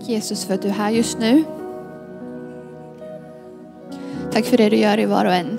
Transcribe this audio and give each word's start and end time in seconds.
Tack 0.00 0.08
Jesus 0.08 0.44
för 0.44 0.54
att 0.54 0.62
du 0.62 0.68
är 0.68 0.72
här 0.72 0.90
just 0.90 1.18
nu. 1.18 1.44
Tack 4.32 4.44
för 4.44 4.56
det 4.56 4.68
du 4.68 4.76
gör 4.76 4.98
i 4.98 5.06
var 5.06 5.24
och 5.24 5.32
en. 5.32 5.58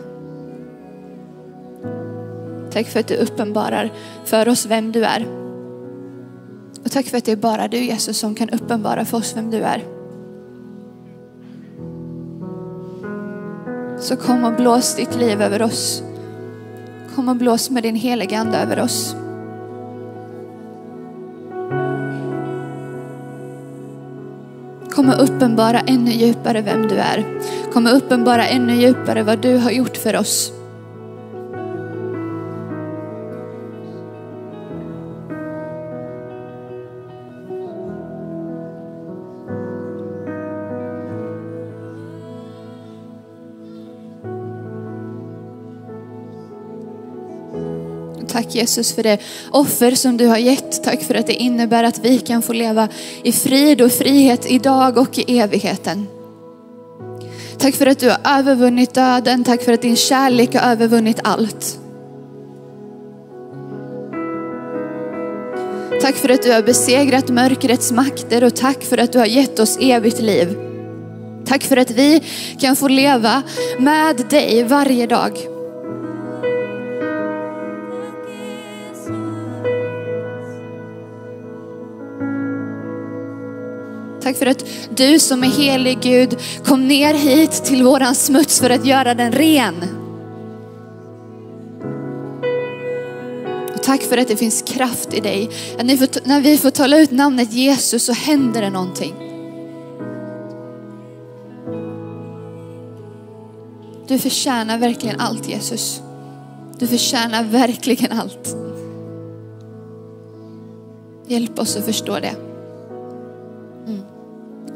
Tack 2.72 2.88
för 2.88 3.00
att 3.00 3.08
du 3.08 3.16
uppenbarar 3.16 3.92
för 4.26 4.50
oss 4.50 4.66
vem 4.66 4.92
du 4.92 5.06
är. 5.06 5.26
Och 6.84 6.92
tack 6.92 7.06
för 7.06 7.18
att 7.18 7.26
det 7.26 7.32
är 7.32 7.36
bara 7.36 7.68
du 7.68 7.78
Jesus 7.78 8.18
som 8.18 8.36
kan 8.36 8.50
uppenbara 8.50 9.06
för 9.06 9.18
oss 9.18 9.38
vem 9.38 9.52
du 9.52 9.58
är. 9.58 9.84
Så 14.00 14.16
kom 14.16 14.44
och 14.44 14.54
blås 14.54 14.96
ditt 14.96 15.16
liv 15.16 15.42
över 15.42 15.62
oss. 15.62 16.04
Kom 17.16 17.30
och 17.30 17.36
blås 17.36 17.70
med 17.70 17.84
din 17.84 17.96
heliga 17.96 18.40
ande 18.40 18.58
över 18.58 18.80
oss. 18.80 19.16
Kommer 25.02 25.22
uppenbara 25.22 25.80
ännu 25.80 26.12
djupare 26.12 26.62
vem 26.62 26.88
du 26.88 26.96
är. 26.96 27.26
Kommer 27.74 27.92
uppenbara 27.96 28.48
ännu 28.48 28.76
djupare 28.76 29.24
vad 29.24 29.40
du 29.40 29.58
har 29.58 29.72
gjort 29.72 29.98
för 29.98 30.16
oss. 30.16 30.61
Tack 48.52 48.56
Jesus 48.56 48.94
för 48.96 49.04
det 49.04 49.18
offer 49.52 49.92
som 49.92 50.18
du 50.18 50.28
har 50.28 50.38
gett. 50.38 50.84
Tack 50.84 51.04
för 51.04 51.16
att 51.16 51.28
det 51.28 51.34
innebär 51.34 51.84
att 51.84 52.00
vi 52.06 52.20
kan 52.20 52.42
få 52.42 52.54
leva 52.54 52.88
i 53.24 53.32
frid 53.32 53.82
och 53.82 53.92
frihet 53.92 54.52
idag 54.52 54.98
och 54.98 55.18
i 55.18 55.40
evigheten. 55.40 56.08
Tack 57.58 57.76
för 57.76 57.86
att 57.86 58.00
du 58.00 58.10
har 58.10 58.40
övervunnit 58.40 58.94
döden. 58.94 59.44
Tack 59.44 59.64
för 59.64 59.74
att 59.74 59.82
din 59.82 59.96
kärlek 59.96 60.56
har 60.56 60.72
övervunnit 60.72 61.20
allt. 61.24 61.80
Tack 66.02 66.16
för 66.16 66.30
att 66.30 66.44
du 66.44 66.52
har 66.52 66.62
besegrat 66.62 67.30
mörkrets 67.30 67.92
makter 67.92 68.44
och 68.44 68.56
tack 68.56 68.84
för 68.84 68.98
att 68.98 69.14
du 69.14 69.20
har 69.20 69.26
gett 69.26 69.60
oss 69.60 69.78
evigt 69.82 70.20
liv. 70.20 70.58
Tack 71.46 71.64
för 71.64 71.78
att 71.78 71.92
vi 71.92 72.24
kan 72.60 72.76
få 72.76 72.88
leva 72.88 73.44
med 73.80 74.16
dig 74.30 74.64
varje 74.64 75.08
dag. 75.08 75.61
Tack 84.32 84.40
för 84.40 84.46
att 84.46 84.66
du 84.96 85.20
som 85.20 85.44
är 85.44 85.48
helig 85.48 86.00
Gud 86.02 86.40
kom 86.66 86.88
ner 86.88 87.14
hit 87.14 87.52
till 87.52 87.84
våran 87.84 88.16
smuts 88.16 88.60
för 88.60 88.70
att 88.70 88.86
göra 88.86 89.14
den 89.14 89.32
ren. 89.32 89.76
Och 93.76 93.84
tack 93.84 94.02
för 94.02 94.18
att 94.18 94.28
det 94.28 94.38
finns 94.38 94.62
kraft 94.62 95.14
i 95.14 95.20
dig. 95.20 95.50
Att 95.80 96.00
får, 96.00 96.28
när 96.28 96.42
vi 96.42 96.58
får 96.58 96.70
tala 96.70 97.00
ut 97.00 97.12
namnet 97.12 97.54
Jesus 97.54 98.06
så 98.06 98.14
händer 98.14 98.62
det 98.62 98.70
någonting. 98.70 99.14
Du 104.08 104.20
förtjänar 104.20 104.78
verkligen 104.78 105.20
allt 105.20 105.50
Jesus. 105.50 106.02
Du 106.80 106.88
förtjänar 106.88 107.44
verkligen 107.44 108.12
allt. 108.12 108.56
Hjälp 111.28 111.60
oss 111.60 111.78
att 111.78 111.86
förstå 111.86 112.20
det. 112.20 112.51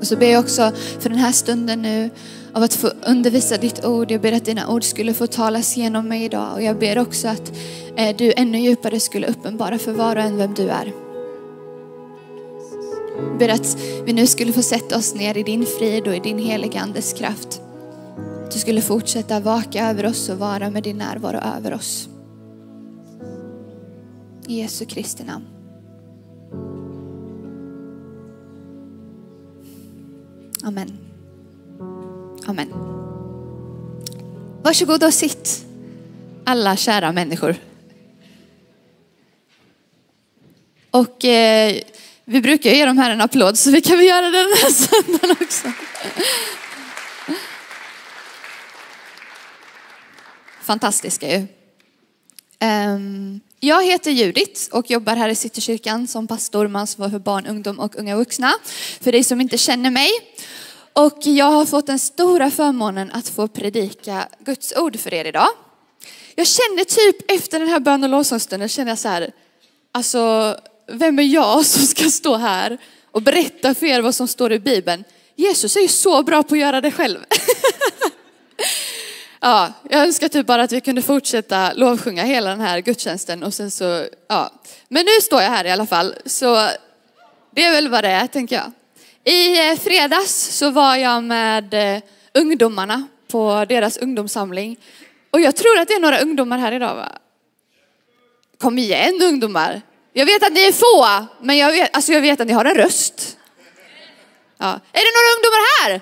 Och 0.05 0.09
så 0.09 0.17
ber 0.17 0.31
jag 0.31 0.39
också 0.39 0.71
för 0.99 1.09
den 1.09 1.17
här 1.17 1.31
stunden 1.31 1.81
nu 1.81 2.09
av 2.53 2.63
att 2.63 2.73
få 2.73 2.87
undervisa 2.87 3.57
ditt 3.57 3.85
ord. 3.85 4.11
Jag 4.11 4.21
ber 4.21 4.31
att 4.31 4.45
dina 4.45 4.69
ord 4.69 4.83
skulle 4.83 5.13
få 5.13 5.27
talas 5.27 5.77
genom 5.77 6.07
mig 6.07 6.23
idag. 6.23 6.53
Och 6.53 6.61
jag 6.61 6.79
ber 6.79 6.99
också 6.99 7.27
att 7.27 7.51
eh, 7.95 8.15
du 8.17 8.33
ännu 8.37 8.59
djupare 8.59 8.99
skulle 8.99 9.27
uppenbara 9.27 9.77
för 9.77 9.91
var 9.91 10.15
och 10.15 10.21
en 10.21 10.37
vem 10.37 10.53
du 10.53 10.69
är. 10.69 10.93
Jag 13.29 13.37
ber 13.39 13.49
att 13.49 13.77
vi 14.05 14.13
nu 14.13 14.27
skulle 14.27 14.53
få 14.53 14.61
sätta 14.61 14.97
oss 14.97 15.15
ner 15.15 15.37
i 15.37 15.43
din 15.43 15.65
frid 15.65 16.07
och 16.07 16.15
i 16.15 16.19
din 16.19 16.39
heliga 16.39 16.79
andes 16.79 17.13
kraft. 17.13 17.61
Att 18.45 18.51
du 18.51 18.59
skulle 18.59 18.81
fortsätta 18.81 19.39
vaka 19.39 19.89
över 19.89 20.05
oss 20.05 20.29
och 20.29 20.37
vara 20.37 20.69
med 20.69 20.83
din 20.83 20.97
närvaro 20.97 21.39
över 21.57 21.73
oss. 21.73 22.09
I 24.47 24.59
Jesu 24.59 24.85
Kristi 24.85 25.23
namn. 25.23 25.54
Amen. 30.65 30.97
Amen. 32.47 32.73
Varsågod 34.63 35.03
och 35.03 35.13
sitt, 35.13 35.65
alla 36.43 36.75
kära 36.75 37.11
människor. 37.11 37.55
Och 40.91 41.25
eh, 41.25 41.81
vi 42.25 42.41
brukar 42.41 42.69
ge 42.69 42.85
de 42.85 42.97
här 42.97 43.11
en 43.11 43.21
applåd 43.21 43.57
så 43.57 43.71
vi 43.71 43.81
kan 43.81 43.97
väl 43.97 44.05
göra 44.05 44.29
det 44.29 44.37
den 44.37 44.57
här 44.57 44.71
söndagen 44.71 45.37
också. 45.41 45.71
Fantastiska 50.61 51.37
ju. 51.37 51.47
Um, 52.67 53.39
jag 53.65 53.85
heter 53.85 54.11
Judit 54.11 54.69
och 54.71 54.91
jobbar 54.91 55.15
här 55.15 55.29
i 55.29 55.35
Citykyrkan 55.35 56.07
som 56.07 56.27
pastor 56.27 56.67
med 56.67 56.79
ansvar 56.79 57.09
för 57.09 57.19
barn, 57.19 57.45
ungdom 57.45 57.79
och 57.79 57.95
unga 57.95 58.15
vuxna. 58.15 58.53
För 59.01 59.11
dig 59.11 59.23
som 59.23 59.41
inte 59.41 59.57
känner 59.57 59.91
mig. 59.91 60.09
Och 60.93 61.17
jag 61.21 61.51
har 61.51 61.65
fått 61.65 61.87
den 61.87 61.99
stora 61.99 62.51
förmånen 62.51 63.11
att 63.11 63.29
få 63.29 63.47
predika 63.47 64.27
Guds 64.39 64.73
ord 64.77 64.99
för 64.99 65.13
er 65.13 65.25
idag. 65.25 65.47
Jag 66.35 66.47
kände 66.47 66.85
typ 66.85 67.31
efter 67.31 67.59
den 67.59 67.69
här 67.69 67.79
bön 67.79 68.03
och 68.03 68.09
lovsångsstunden, 68.09 68.69
kände 68.69 68.91
jag 68.91 68.99
så 68.99 69.07
här, 69.07 69.31
alltså 69.91 70.55
vem 70.91 71.19
är 71.19 71.23
jag 71.23 71.65
som 71.65 71.85
ska 71.85 72.03
stå 72.09 72.35
här 72.35 72.77
och 73.11 73.21
berätta 73.21 73.73
för 73.73 73.85
er 73.85 74.01
vad 74.01 74.15
som 74.15 74.27
står 74.27 74.53
i 74.53 74.59
Bibeln? 74.59 75.03
Jesus 75.35 75.75
är 75.75 75.81
ju 75.81 75.87
så 75.87 76.23
bra 76.23 76.43
på 76.43 76.55
att 76.55 76.61
göra 76.61 76.81
det 76.81 76.91
själv. 76.91 77.19
Ja, 79.39 79.73
jag 79.89 80.01
önskar 80.01 80.27
typ 80.27 80.47
bara 80.47 80.63
att 80.63 80.71
vi 80.71 80.81
kunde 80.81 81.01
fortsätta 81.01 81.73
lovsjunga 81.73 82.23
hela 82.23 82.49
den 82.49 82.61
här 82.61 82.79
gudstjänsten 82.79 83.43
och 83.43 83.53
sen 83.53 83.71
så, 83.71 84.05
ja. 84.27 84.51
Men 84.87 85.05
nu 85.05 85.21
står 85.21 85.41
jag 85.41 85.49
här 85.49 85.65
i 85.65 85.71
alla 85.71 85.85
fall, 85.85 86.15
så 86.25 86.69
det 87.55 87.63
är 87.63 87.71
väl 87.71 87.89
vad 87.89 88.03
det 88.03 88.09
är, 88.09 88.27
tänker 88.27 88.55
jag. 88.55 88.71
I 89.33 89.69
eh, 89.69 89.79
fredags 89.79 90.57
så 90.57 90.69
var 90.69 90.95
jag 90.95 91.23
med 91.23 91.73
eh, 91.73 92.01
ungdomarna 92.33 93.07
på 93.31 93.65
deras 93.69 93.97
ungdomssamling. 93.97 94.77
Och 95.31 95.41
jag 95.41 95.55
tror 95.55 95.79
att 95.79 95.87
det 95.87 95.93
är 95.93 95.99
några 95.99 96.19
ungdomar 96.19 96.57
här 96.57 96.71
idag 96.71 96.95
va? 96.95 97.11
Kom 98.57 98.77
igen 98.77 99.21
ungdomar. 99.21 99.81
Jag 100.13 100.25
vet 100.25 100.43
att 100.43 100.53
ni 100.53 100.61
är 100.61 100.71
få, 100.71 101.27
men 101.41 101.57
jag 101.57 101.71
vet, 101.71 101.95
alltså 101.95 102.11
jag 102.11 102.21
vet 102.21 102.41
att 102.41 102.47
ni 102.47 102.53
har 102.53 102.65
en 102.65 102.75
röst. 102.75 103.37
Ja. 104.57 104.67
Är 104.67 105.01
det 105.05 105.11
några 105.17 105.31
ungdomar 105.35 105.81
här? 105.81 106.01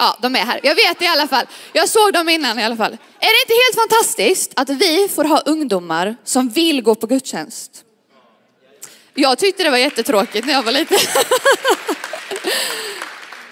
Ja, 0.00 0.16
de 0.20 0.36
är 0.36 0.40
här. 0.40 0.60
Jag 0.62 0.74
vet 0.74 0.98
det 0.98 1.04
i 1.04 1.08
alla 1.08 1.28
fall. 1.28 1.46
Jag 1.72 1.88
såg 1.88 2.12
dem 2.12 2.28
innan 2.28 2.58
i 2.58 2.64
alla 2.64 2.76
fall. 2.76 2.92
Är 2.92 2.98
det 3.20 3.40
inte 3.42 3.54
helt 3.64 3.90
fantastiskt 3.90 4.52
att 4.56 4.68
vi 4.68 5.08
får 5.08 5.24
ha 5.24 5.38
ungdomar 5.38 6.16
som 6.24 6.48
vill 6.48 6.82
gå 6.82 6.94
på 6.94 7.06
gudstjänst? 7.06 7.84
Jag 9.14 9.38
tyckte 9.38 9.64
det 9.64 9.70
var 9.70 9.78
jättetråkigt 9.78 10.46
när 10.46 10.52
jag 10.52 10.62
var 10.62 10.72
liten. 10.72 10.98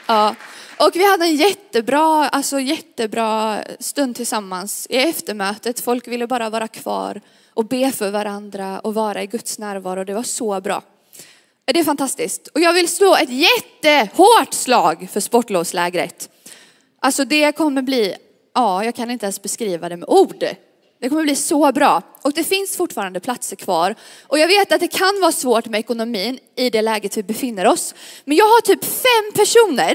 ja. 0.07 0.35
Och 0.77 0.91
vi 0.95 1.11
hade 1.11 1.25
en 1.25 1.37
jättebra, 1.37 2.29
alltså 2.29 2.61
jättebra 2.61 3.59
stund 3.81 4.17
tillsammans 4.17 4.87
i 4.91 4.97
eftermötet. 4.97 5.81
Folk 5.81 6.09
ville 6.09 6.27
bara 6.27 6.51
vara 6.51 6.69
kvar 6.69 7.21
och 7.55 7.65
be 7.65 7.93
för 7.93 8.11
varandra 8.11 8.81
och 8.81 8.95
vara 8.95 9.23
i 9.23 9.27
Guds 9.27 9.59
närvaro. 9.59 10.05
Det 10.05 10.15
var 10.15 10.23
så 10.23 10.61
bra. 10.61 10.83
Det 11.65 11.81
är 11.81 11.85
fantastiskt. 11.85 12.47
Och 12.47 12.61
jag 12.61 12.73
vill 12.73 12.89
slå 12.89 13.17
ett 13.17 13.31
jättehårt 13.31 14.55
slag 14.55 15.09
för 15.13 15.21
sportlovslägret. 15.21 16.31
Alltså 17.01 17.25
det 17.25 17.53
kommer 17.57 17.83
bli, 17.83 18.15
ja 18.55 18.85
jag 18.85 18.95
kan 18.95 19.11
inte 19.11 19.27
ens 19.27 19.43
beskriva 19.43 19.89
det 19.89 19.97
med 19.97 20.09
ord. 20.09 20.45
Det 21.01 21.09
kommer 21.09 21.23
bli 21.23 21.37
så 21.37 21.73
bra. 21.73 22.03
Och 22.23 22.33
det 22.33 22.45
finns 22.45 22.77
fortfarande 22.77 23.21
platser 23.21 23.57
kvar. 23.57 23.95
Och 24.23 24.39
jag 24.39 24.49
vet 24.49 24.73
att 24.73 24.81
det 24.81 24.89
kan 24.89 25.21
vara 25.21 25.33
svårt 25.33 25.67
med 25.67 25.81
ekonomin 25.81 26.39
i 26.57 26.71
det 26.71 26.83
läget 26.83 27.17
vi 27.17 27.23
befinner 27.23 27.67
oss. 27.67 27.95
Men 28.25 28.37
jag 28.37 28.45
har 28.45 28.61
typ 28.61 28.85
fem 28.85 29.33
personer 29.35 29.95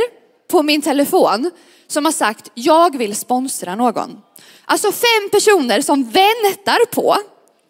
på 0.51 0.63
min 0.63 0.81
telefon 0.81 1.51
som 1.87 2.05
har 2.05 2.11
sagt, 2.11 2.51
jag 2.53 2.97
vill 2.97 3.15
sponsra 3.15 3.75
någon. 3.75 4.21
Alltså 4.65 4.91
fem 4.91 5.29
personer 5.31 5.81
som 5.81 6.03
väntar 6.03 6.85
på 6.85 7.17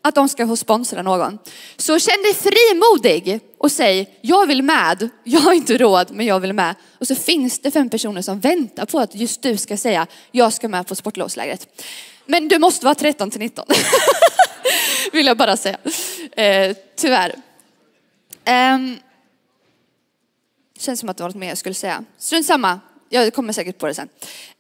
att 0.03 0.15
de 0.15 0.30
ska 0.30 0.47
få 0.47 0.56
sponsra 0.56 1.01
någon. 1.01 1.39
Så 1.77 2.00
känn 2.00 2.24
dig 2.24 2.33
frimodig 2.33 3.39
och 3.63 3.71
säg, 3.71 4.18
jag 4.21 4.48
vill 4.48 4.63
med, 4.63 5.10
jag 5.24 5.39
har 5.39 5.54
inte 5.54 5.77
råd 5.77 6.12
men 6.12 6.25
jag 6.25 6.39
vill 6.39 6.54
med. 6.54 6.75
Och 7.00 7.07
så 7.07 7.15
finns 7.15 7.60
det 7.60 7.71
fem 7.71 7.89
personer 7.89 8.21
som 8.21 8.39
väntar 8.39 8.86
på 8.86 9.00
att 9.00 9.15
just 9.15 9.42
du 9.42 9.57
ska 9.57 9.77
säga, 9.77 10.07
jag 10.31 10.54
ska 10.54 10.68
med 10.68 10.88
på 10.88 10.95
sportlovslägret. 10.95 11.81
Men 12.25 12.48
du 12.48 12.60
måste 12.60 12.86
vara 12.86 12.95
13 12.95 13.31
till 13.31 13.39
19. 13.39 13.65
Vill 15.12 15.25
jag 15.25 15.38
bara 15.38 15.57
säga. 15.57 15.77
Eh, 16.31 16.75
tyvärr. 16.95 17.36
Eh, 18.45 18.77
Känns 20.80 21.00
som 21.00 21.09
att 21.09 21.18
det 21.18 21.24
var 21.24 21.30
något 21.30 21.38
mer 21.38 21.50
jag 21.50 21.57
skulle 21.57 21.75
säga. 21.75 22.04
Strunt 22.18 22.45
samma, 22.45 22.80
jag 23.13 23.33
kommer 23.33 23.54
säkert 23.54 23.77
på 23.77 23.88
det 23.88 23.94
sen. 23.94 24.10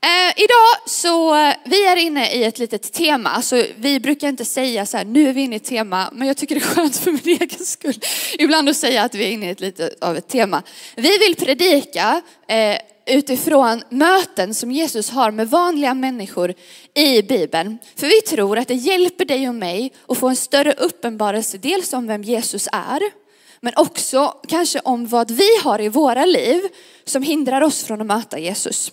Eh, 0.01 0.43
idag 0.43 0.89
så, 0.89 1.35
eh, 1.35 1.55
vi 1.65 1.85
är 1.85 1.95
inne 1.95 2.31
i 2.31 2.43
ett 2.43 2.59
litet 2.59 2.93
tema. 2.93 3.41
så 3.41 3.63
vi 3.75 3.99
brukar 3.99 4.29
inte 4.29 4.45
säga 4.45 4.85
så 4.85 4.97
här, 4.97 5.05
nu 5.05 5.29
är 5.29 5.33
vi 5.33 5.41
inne 5.41 5.55
i 5.55 5.57
ett 5.57 5.63
tema, 5.63 6.09
men 6.13 6.27
jag 6.27 6.37
tycker 6.37 6.55
det 6.55 6.61
är 6.61 6.75
skönt 6.75 6.97
för 6.97 7.11
min 7.11 7.21
egen 7.41 7.65
skull. 7.65 7.99
Ibland 8.39 8.69
att 8.69 8.77
säga 8.77 9.03
att 9.03 9.15
vi 9.15 9.23
är 9.25 9.31
inne 9.31 9.45
i 9.45 9.49
ett 9.49 9.59
lite 9.59 9.89
av 10.01 10.17
ett 10.17 10.27
tema. 10.27 10.63
Vi 10.95 11.17
vill 11.17 11.35
predika 11.35 12.21
eh, 12.47 12.77
utifrån 13.05 13.83
möten 13.89 14.53
som 14.53 14.71
Jesus 14.71 15.09
har 15.09 15.31
med 15.31 15.49
vanliga 15.49 15.93
människor 15.93 16.53
i 16.93 17.21
Bibeln. 17.21 17.77
För 17.95 18.07
vi 18.07 18.21
tror 18.21 18.57
att 18.57 18.67
det 18.67 18.73
hjälper 18.73 19.25
dig 19.25 19.49
och 19.49 19.55
mig 19.55 19.93
att 20.07 20.17
få 20.17 20.29
en 20.29 20.35
större 20.35 20.73
uppenbarelse, 20.73 21.57
dels 21.57 21.93
om 21.93 22.07
vem 22.07 22.23
Jesus 22.23 22.67
är, 22.71 23.22
men 23.63 23.73
också 23.75 24.33
kanske 24.47 24.79
om 24.79 25.07
vad 25.07 25.31
vi 25.31 25.57
har 25.63 25.81
i 25.81 25.89
våra 25.89 26.25
liv 26.25 26.61
som 27.05 27.23
hindrar 27.23 27.61
oss 27.61 27.83
från 27.83 28.01
att 28.01 28.07
möta 28.07 28.39
Jesus. 28.39 28.91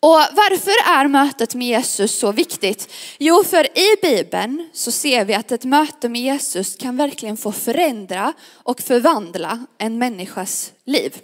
Och 0.00 0.18
varför 0.32 1.00
är 1.00 1.08
mötet 1.08 1.54
med 1.54 1.68
Jesus 1.68 2.18
så 2.18 2.32
viktigt? 2.32 2.92
Jo, 3.18 3.44
för 3.44 3.78
i 3.78 3.96
Bibeln 4.02 4.70
så 4.72 4.90
ser 4.90 5.24
vi 5.24 5.34
att 5.34 5.52
ett 5.52 5.64
möte 5.64 6.08
med 6.08 6.20
Jesus 6.20 6.76
kan 6.76 6.96
verkligen 6.96 7.36
få 7.36 7.52
förändra 7.52 8.32
och 8.52 8.80
förvandla 8.80 9.66
en 9.78 9.98
människas 9.98 10.72
liv. 10.84 11.20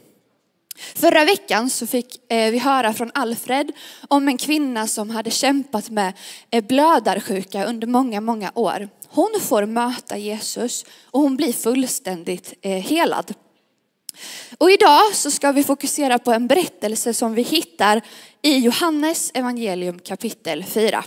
Förra 0.94 1.24
veckan 1.24 1.70
så 1.70 1.86
fick 1.86 2.32
eh, 2.32 2.50
vi 2.50 2.58
höra 2.58 2.92
från 2.92 3.10
Alfred 3.14 3.72
om 4.08 4.28
en 4.28 4.38
kvinna 4.38 4.86
som 4.86 5.10
hade 5.10 5.30
kämpat 5.30 5.90
med 5.90 6.12
eh, 6.50 6.64
blödarsjuka 6.64 7.64
under 7.64 7.86
många, 7.86 8.20
många 8.20 8.52
år. 8.54 8.88
Hon 9.08 9.40
får 9.40 9.66
möta 9.66 10.16
Jesus 10.16 10.84
och 11.04 11.20
hon 11.20 11.36
blir 11.36 11.52
fullständigt 11.52 12.54
eh, 12.62 12.70
helad. 12.72 13.34
Och 14.58 14.70
idag 14.70 15.14
så 15.14 15.30
ska 15.30 15.52
vi 15.52 15.64
fokusera 15.64 16.18
på 16.18 16.32
en 16.32 16.46
berättelse 16.46 17.14
som 17.14 17.34
vi 17.34 17.42
hittar 17.42 18.02
i 18.42 18.58
Johannes 18.58 19.30
evangelium 19.34 19.98
kapitel 19.98 20.64
4. 20.64 21.04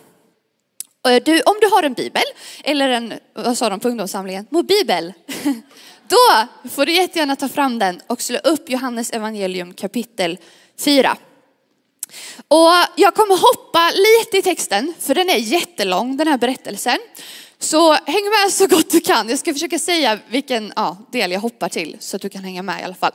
Du, 1.24 1.41
om 1.41 1.56
du 1.62 1.67
har 1.67 1.83
en 1.83 1.94
bibel, 1.94 2.24
eller 2.63 2.89
en, 2.89 3.13
vad 3.33 3.57
sa 3.57 3.69
de 3.69 3.79
på 3.79 3.89
ungdomssamlingen, 3.89 4.47
Mobibel! 4.50 5.13
då 6.11 6.47
får 6.69 6.85
du 6.85 6.93
jättegärna 6.93 7.35
ta 7.35 7.49
fram 7.49 7.79
den 7.79 8.01
och 8.07 8.21
slå 8.21 8.37
upp 8.37 8.69
Johannes 8.69 9.09
evangelium 9.11 9.73
kapitel 9.73 10.37
4. 10.79 11.17
Och 12.47 12.71
jag 12.95 13.15
kommer 13.15 13.37
hoppa 13.37 13.91
lite 13.91 14.37
i 14.37 14.41
texten, 14.41 14.93
för 14.99 15.15
den 15.15 15.29
är 15.29 15.37
jättelång 15.37 16.17
den 16.17 16.27
här 16.27 16.37
berättelsen. 16.37 16.97
Så 17.59 17.93
häng 17.93 18.23
med 18.23 18.53
så 18.53 18.67
gott 18.67 18.91
du 18.91 18.99
kan. 18.99 19.29
Jag 19.29 19.39
ska 19.39 19.53
försöka 19.53 19.79
säga 19.79 20.19
vilken 20.29 20.73
ja, 20.75 20.97
del 21.11 21.31
jag 21.31 21.39
hoppar 21.39 21.69
till 21.69 21.97
så 21.99 22.15
att 22.15 22.21
du 22.21 22.29
kan 22.29 22.43
hänga 22.43 22.63
med 22.63 22.81
i 22.81 22.83
alla 22.83 22.93
fall. 22.93 23.13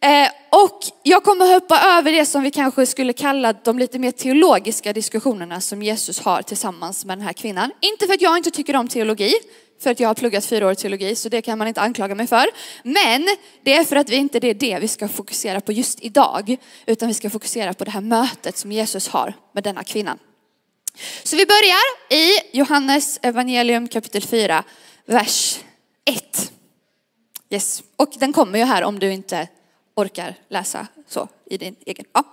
Eh, 0.00 0.28
och 0.50 0.80
jag 1.02 1.24
kommer 1.24 1.54
hoppa 1.54 1.80
över 1.80 2.12
det 2.12 2.26
som 2.26 2.42
vi 2.42 2.50
kanske 2.50 2.86
skulle 2.86 3.12
kalla 3.12 3.52
de 3.52 3.78
lite 3.78 3.98
mer 3.98 4.10
teologiska 4.10 4.92
diskussionerna 4.92 5.60
som 5.60 5.82
Jesus 5.82 6.20
har 6.20 6.42
tillsammans 6.42 7.04
med 7.04 7.18
den 7.18 7.26
här 7.26 7.32
kvinnan. 7.32 7.70
Inte 7.80 8.06
för 8.06 8.14
att 8.14 8.22
jag 8.22 8.36
inte 8.36 8.50
tycker 8.50 8.76
om 8.76 8.88
teologi, 8.88 9.34
för 9.82 9.90
att 9.90 10.00
jag 10.00 10.08
har 10.08 10.14
pluggat 10.14 10.44
fyra 10.44 10.66
år 10.66 10.74
teologi, 10.74 11.16
så 11.16 11.28
det 11.28 11.42
kan 11.42 11.58
man 11.58 11.68
inte 11.68 11.80
anklaga 11.80 12.14
mig 12.14 12.26
för. 12.26 12.46
Men 12.82 13.28
det 13.62 13.74
är 13.74 13.84
för 13.84 13.96
att 13.96 14.08
vi 14.08 14.16
inte 14.16 14.40
det 14.40 14.50
är 14.50 14.54
det 14.54 14.78
vi 14.78 14.88
ska 14.88 15.08
fokusera 15.08 15.60
på 15.60 15.72
just 15.72 16.00
idag, 16.00 16.56
utan 16.86 17.08
vi 17.08 17.14
ska 17.14 17.30
fokusera 17.30 17.74
på 17.74 17.84
det 17.84 17.90
här 17.90 18.00
mötet 18.00 18.56
som 18.56 18.72
Jesus 18.72 19.08
har 19.08 19.34
med 19.52 19.64
denna 19.64 19.84
kvinnan. 19.84 20.18
Så 21.22 21.36
vi 21.36 21.46
börjar 21.46 22.20
i 22.22 22.56
Johannes 22.58 23.18
evangelium 23.22 23.88
kapitel 23.88 24.22
4, 24.22 24.64
vers 25.06 25.60
1. 26.04 26.52
Yes. 27.50 27.82
Och 27.96 28.12
den 28.18 28.32
kommer 28.32 28.58
ju 28.58 28.64
här 28.64 28.82
om 28.84 28.98
du 28.98 29.12
inte 29.12 29.48
orkar 29.96 30.34
läsa 30.48 30.86
så 31.08 31.28
i 31.46 31.58
din 31.58 31.76
egen. 31.86 32.04
Ja. 32.12 32.24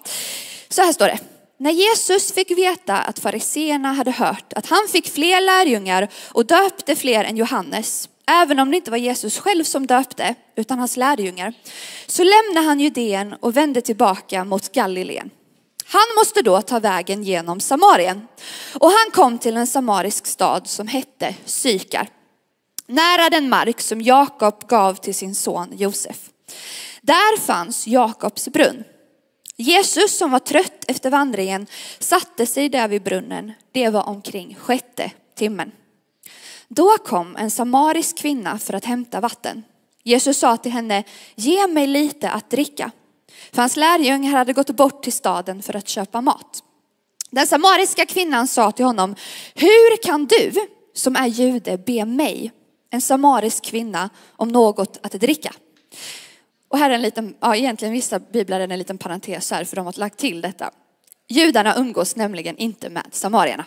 Så 0.70 0.82
här 0.82 0.94
står 0.94 1.06
det. 1.06 1.20
När 1.62 1.72
Jesus 1.72 2.32
fick 2.32 2.52
veta 2.52 2.98
att 2.98 3.20
fariseerna 3.20 3.94
hade 3.94 4.12
hört 4.12 4.54
att 4.54 4.66
han 4.66 4.88
fick 4.92 5.10
fler 5.10 5.42
lärjungar 5.42 6.08
och 6.32 6.46
döpte 6.46 6.96
fler 6.96 7.24
än 7.24 7.38
Johannes, 7.38 8.10
även 8.28 8.60
om 8.60 8.72
det 8.72 8.78
inte 8.78 8.92
var 8.92 8.98
Jesus 8.98 9.38
själv 9.38 9.64
som 9.64 9.88
döpte, 9.88 10.36
utan 10.56 10.80
hans 10.80 10.98
lärjungar, 10.98 11.54
så 12.08 12.24
lämnade 12.24 12.68
han 12.68 12.80
Judeen 12.80 13.34
och 13.34 13.58
vände 13.58 13.82
tillbaka 13.82 14.44
mot 14.44 14.72
Galileen. 14.72 15.30
Han 15.86 16.16
måste 16.18 16.42
då 16.42 16.62
ta 16.62 16.80
vägen 16.80 17.24
genom 17.24 17.60
Samarien. 17.60 18.28
Och 18.74 18.92
han 18.92 19.12
kom 19.12 19.38
till 19.38 19.58
en 19.58 19.68
samarisk 19.68 20.28
stad 20.28 20.68
som 20.68 20.88
hette 20.88 21.36
Sykar. 21.46 22.08
Nära 22.88 23.30
den 23.30 23.50
mark 23.50 23.82
som 23.82 24.02
Jakob 24.02 24.68
gav 24.68 24.96
till 24.96 25.16
sin 25.16 25.36
son 25.36 25.68
Josef. 25.72 26.18
Där 27.02 27.38
fanns 27.40 27.88
Jakobs 27.88 28.48
brunn. 28.48 28.84
Jesus 29.62 30.18
som 30.18 30.32
var 30.32 30.40
trött 30.40 30.86
efter 30.88 31.10
vandringen 31.10 31.68
satte 32.00 32.46
sig 32.46 32.70
där 32.70 32.88
vid 32.88 33.04
brunnen. 33.04 33.54
Det 33.72 33.90
var 33.90 34.10
omkring 34.10 34.56
sjätte 34.56 35.12
timmen. 35.36 35.72
Då 36.68 36.98
kom 36.98 37.36
en 37.36 37.52
samarisk 37.52 38.18
kvinna 38.18 38.60
för 38.60 38.74
att 38.74 38.86
hämta 38.86 39.20
vatten. 39.20 39.64
Jesus 40.04 40.38
sa 40.38 40.58
till 40.58 40.72
henne, 40.72 41.04
ge 41.36 41.68
mig 41.68 41.88
lite 41.88 42.30
att 42.30 42.50
dricka. 42.50 42.92
För 43.52 43.62
hans 43.62 43.76
lärjungar 43.76 44.32
hade 44.32 44.54
gått 44.54 44.70
bort 44.70 45.04
till 45.04 45.14
staden 45.14 45.62
för 45.62 45.76
att 45.76 45.88
köpa 45.88 46.22
mat. 46.22 46.64
Den 47.32 47.48
samariska 47.48 48.06
kvinnan 48.06 48.48
sa 48.48 48.72
till 48.72 48.86
honom, 48.86 49.16
hur 49.56 50.04
kan 50.04 50.26
du 50.26 50.52
som 50.94 51.16
är 51.16 51.28
jude 51.28 51.78
be 51.78 52.06
mig, 52.06 52.52
en 52.90 53.02
samarisk 53.02 53.64
kvinna, 53.64 54.10
om 54.36 54.48
något 54.48 55.00
att 55.04 55.12
dricka? 55.12 55.54
Och 56.70 56.78
här 56.78 56.90
är 56.90 56.94
en 56.94 57.02
liten, 57.02 57.36
ja 57.40 57.56
egentligen 57.56 57.94
vissa 57.94 58.20
biblar 58.20 58.60
är 58.60 58.68
en 58.68 58.80
liten 58.80 58.98
parentes 58.98 59.52
här 59.52 59.64
för 59.64 59.76
de 59.76 59.86
har 59.86 60.00
lagt 60.00 60.18
till 60.18 60.42
detta. 60.42 60.72
Judarna 61.30 61.76
umgås 61.76 62.16
nämligen 62.16 62.58
inte 62.58 62.90
med 62.90 63.08
samarierna. 63.12 63.66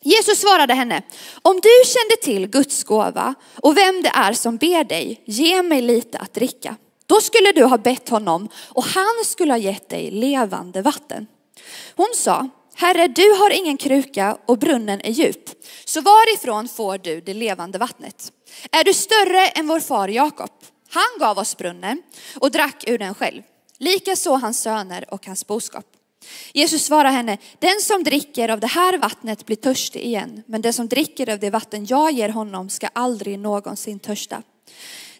Jesus 0.00 0.40
svarade 0.40 0.74
henne, 0.74 1.02
om 1.42 1.60
du 1.60 1.70
kände 1.86 2.16
till 2.22 2.46
Guds 2.46 2.84
gåva 2.84 3.34
och 3.56 3.76
vem 3.76 4.02
det 4.02 4.12
är 4.14 4.32
som 4.32 4.56
ber 4.56 4.84
dig, 4.84 5.22
ge 5.24 5.62
mig 5.62 5.82
lite 5.82 6.18
att 6.18 6.34
dricka. 6.34 6.76
Då 7.06 7.20
skulle 7.20 7.52
du 7.52 7.64
ha 7.64 7.78
bett 7.78 8.08
honom 8.08 8.48
och 8.68 8.84
han 8.84 9.24
skulle 9.24 9.52
ha 9.52 9.58
gett 9.58 9.88
dig 9.88 10.10
levande 10.10 10.82
vatten. 10.82 11.26
Hon 11.96 12.08
sa, 12.14 12.48
Herre, 12.74 13.08
du 13.08 13.30
har 13.30 13.50
ingen 13.50 13.76
kruka 13.76 14.38
och 14.46 14.58
brunnen 14.58 15.00
är 15.00 15.10
djup. 15.10 15.50
Så 15.84 16.00
varifrån 16.00 16.68
får 16.68 16.98
du 16.98 17.20
det 17.20 17.34
levande 17.34 17.78
vattnet? 17.78 18.32
Är 18.70 18.84
du 18.84 18.94
större 18.94 19.48
än 19.48 19.66
vår 19.66 19.80
far 19.80 20.08
Jakob? 20.08 20.50
Han 20.94 21.18
gav 21.18 21.38
oss 21.38 21.56
brunnen 21.56 22.02
och 22.34 22.50
drack 22.50 22.84
ur 22.86 22.98
den 22.98 23.14
själv. 23.14 23.42
Likaså 23.78 24.34
hans 24.34 24.60
söner 24.60 25.14
och 25.14 25.26
hans 25.26 25.46
boskap. 25.46 25.86
Jesus 26.52 26.84
svarade 26.84 27.14
henne, 27.14 27.38
den 27.58 27.80
som 27.80 28.04
dricker 28.04 28.48
av 28.48 28.60
det 28.60 28.66
här 28.66 28.98
vattnet 28.98 29.46
blir 29.46 29.56
törstig 29.56 30.00
igen, 30.04 30.42
men 30.46 30.62
den 30.62 30.72
som 30.72 30.88
dricker 30.88 31.30
av 31.30 31.38
det 31.38 31.50
vatten 31.50 31.86
jag 31.86 32.12
ger 32.12 32.28
honom 32.28 32.70
ska 32.70 32.88
aldrig 32.92 33.38
någonsin 33.38 33.98
törsta. 33.98 34.42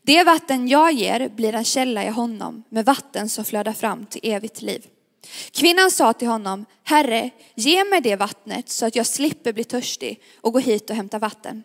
Det 0.02 0.24
vatten 0.24 0.68
jag 0.68 0.92
ger 0.92 1.28
blir 1.28 1.54
en 1.54 1.64
källa 1.64 2.04
i 2.04 2.08
honom 2.08 2.64
med 2.68 2.84
vatten 2.84 3.28
som 3.28 3.44
flödar 3.44 3.72
fram 3.72 4.06
till 4.06 4.20
evigt 4.22 4.62
liv. 4.62 4.86
Kvinnan 5.50 5.90
sa 5.90 6.12
till 6.12 6.28
honom, 6.28 6.64
Herre, 6.84 7.30
ge 7.54 7.84
mig 7.84 8.00
det 8.00 8.16
vattnet 8.16 8.68
så 8.68 8.86
att 8.86 8.96
jag 8.96 9.06
slipper 9.06 9.52
bli 9.52 9.64
törstig 9.64 10.20
och 10.40 10.52
gå 10.52 10.58
hit 10.58 10.90
och 10.90 10.96
hämta 10.96 11.18
vatten. 11.18 11.62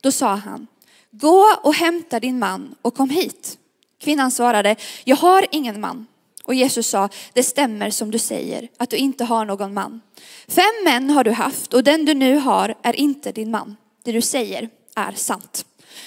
Då 0.00 0.12
sa 0.12 0.34
han, 0.34 0.66
gå 1.10 1.44
och 1.62 1.74
hämta 1.74 2.20
din 2.20 2.38
man 2.38 2.74
och 2.82 2.94
kom 2.94 3.10
hit. 3.10 3.58
Kvinnan 4.00 4.30
svarade, 4.30 4.76
jag 5.04 5.16
har 5.16 5.46
ingen 5.50 5.80
man. 5.80 6.06
Och 6.44 6.54
Jesus 6.54 6.88
sa, 6.88 7.08
det 7.32 7.42
stämmer 7.42 7.90
som 7.90 8.10
du 8.10 8.18
säger, 8.18 8.68
att 8.76 8.90
du 8.90 8.96
inte 8.96 9.24
har 9.24 9.44
någon 9.44 9.74
man. 9.74 10.00
Fem 10.48 10.84
män 10.84 11.10
har 11.10 11.24
du 11.24 11.30
haft 11.30 11.74
och 11.74 11.84
den 11.84 12.04
du 12.04 12.14
nu 12.14 12.36
har 12.36 12.74
är 12.82 12.96
inte 12.96 13.32
din 13.32 13.50
man. 13.50 13.76
Det 14.04 14.12
du 14.12 14.20
säger 14.20 14.68
är 14.96 15.12
sant. 15.12 15.64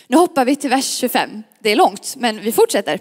Nu 0.07 0.17
hoppar 0.17 0.45
vi 0.45 0.55
till 0.55 0.69
vers 0.69 0.97
25. 0.97 1.43
Det 1.59 1.69
är 1.69 1.75
långt, 1.75 2.15
men 2.17 2.41
vi 2.41 2.51
fortsätter. 2.51 2.99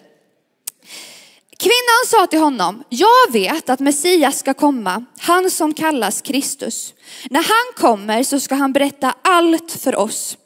Kvinnan 1.59 2.07
sa 2.07 2.27
till 2.27 2.39
honom, 2.39 2.85
jag 2.89 3.33
vet 3.33 3.71
att 3.71 3.81
Messias 3.81 4.39
ska 4.39 4.55
komma, 4.55 5.05
han 5.19 5.51
som 5.51 5.75
kallas 5.75 6.21
Kristus. 6.21 6.95
När 7.31 7.43
han 7.43 7.91
kommer 7.91 8.23
så 8.23 8.41
ska 8.41 8.55
han 8.55 8.73
berätta 8.73 9.15
allt 9.23 9.73
för 9.73 9.97
oss. 9.97 10.37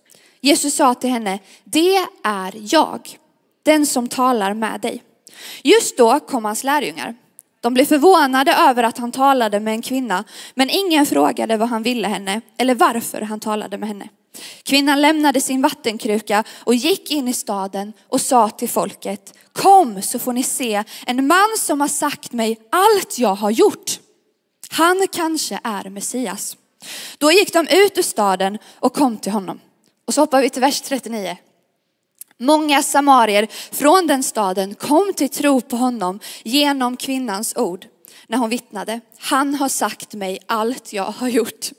Jesus 0.45 0.75
sa 0.75 0.95
till 0.95 1.11
henne, 1.11 1.39
det 1.65 1.97
är 2.23 2.75
jag, 2.75 3.19
den 3.63 3.87
som 3.87 4.09
talar 4.09 4.55
med 4.55 4.81
dig. 4.81 5.03
Just 5.63 5.97
då 5.97 6.21
kom 6.21 6.45
hans 6.45 6.65
lärjungar. 6.65 7.15
De 7.61 7.75
blev 7.75 7.85
förvånade 7.85 8.55
över 8.55 8.83
att 8.83 8.99
han 8.99 9.13
talade 9.13 9.61
med 9.61 9.75
en 9.75 9.83
kvinna, 9.83 10.25
men 10.55 10.71
ingen 10.71 11.07
frågade 11.07 11.57
vad 11.57 11.69
han 11.69 11.83
ville 11.83 12.09
henne 12.09 12.41
eller 12.57 12.75
varför 12.75 13.21
han 13.21 13.41
talade 13.41 13.79
med 13.79 13.89
henne. 13.89 14.09
Kvinnan 14.63 15.03
lämnade 15.03 15.41
sin 15.41 15.63
vattenkruka 15.63 16.45
och 16.57 16.75
gick 16.75 17.11
in 17.11 17.29
i 17.29 17.33
staden 17.33 17.93
och 18.09 18.21
sa 18.21 18.49
till 18.49 18.69
folket, 18.69 19.39
kom 19.53 20.03
så 20.03 20.19
får 20.19 20.33
ni 20.33 20.43
se 20.43 20.85
en 21.07 21.27
man 21.27 21.55
som 21.59 21.81
har 21.81 21.89
sagt 21.89 22.33
mig 22.33 22.59
allt 22.71 23.19
jag 23.19 23.35
har 23.35 23.51
gjort. 23.51 24.01
Han 24.71 25.07
kanske 25.13 25.61
är 25.65 25.91
Messias. 25.91 26.57
Då 27.19 27.33
gick 27.33 27.53
de 27.53 27.69
ut 27.71 27.99
ur 27.99 28.03
staden 28.03 28.59
och 28.75 28.95
kom 28.95 29.17
till 29.17 29.33
honom. 29.33 29.61
Och 30.05 30.15
så 30.15 30.21
hoppar 30.21 30.41
vi 30.41 30.51
till 30.51 30.61
vers 30.61 30.81
39. 30.81 31.37
Många 32.39 32.83
samarier 32.83 33.49
från 33.73 34.07
den 34.07 34.23
staden 34.23 34.75
kom 34.75 35.13
till 35.15 35.29
tro 35.29 35.61
på 35.61 35.77
honom 35.77 36.21
genom 36.43 36.97
kvinnans 36.97 37.57
ord 37.57 37.87
när 38.27 38.39
hon 38.39 38.51
vittnade. 38.51 39.01
Han 39.19 39.55
har 39.55 39.69
sagt 39.69 40.15
mig 40.15 40.39
allt 40.47 40.93
jag 40.93 41.05
har 41.05 41.29
gjort. 41.29 41.71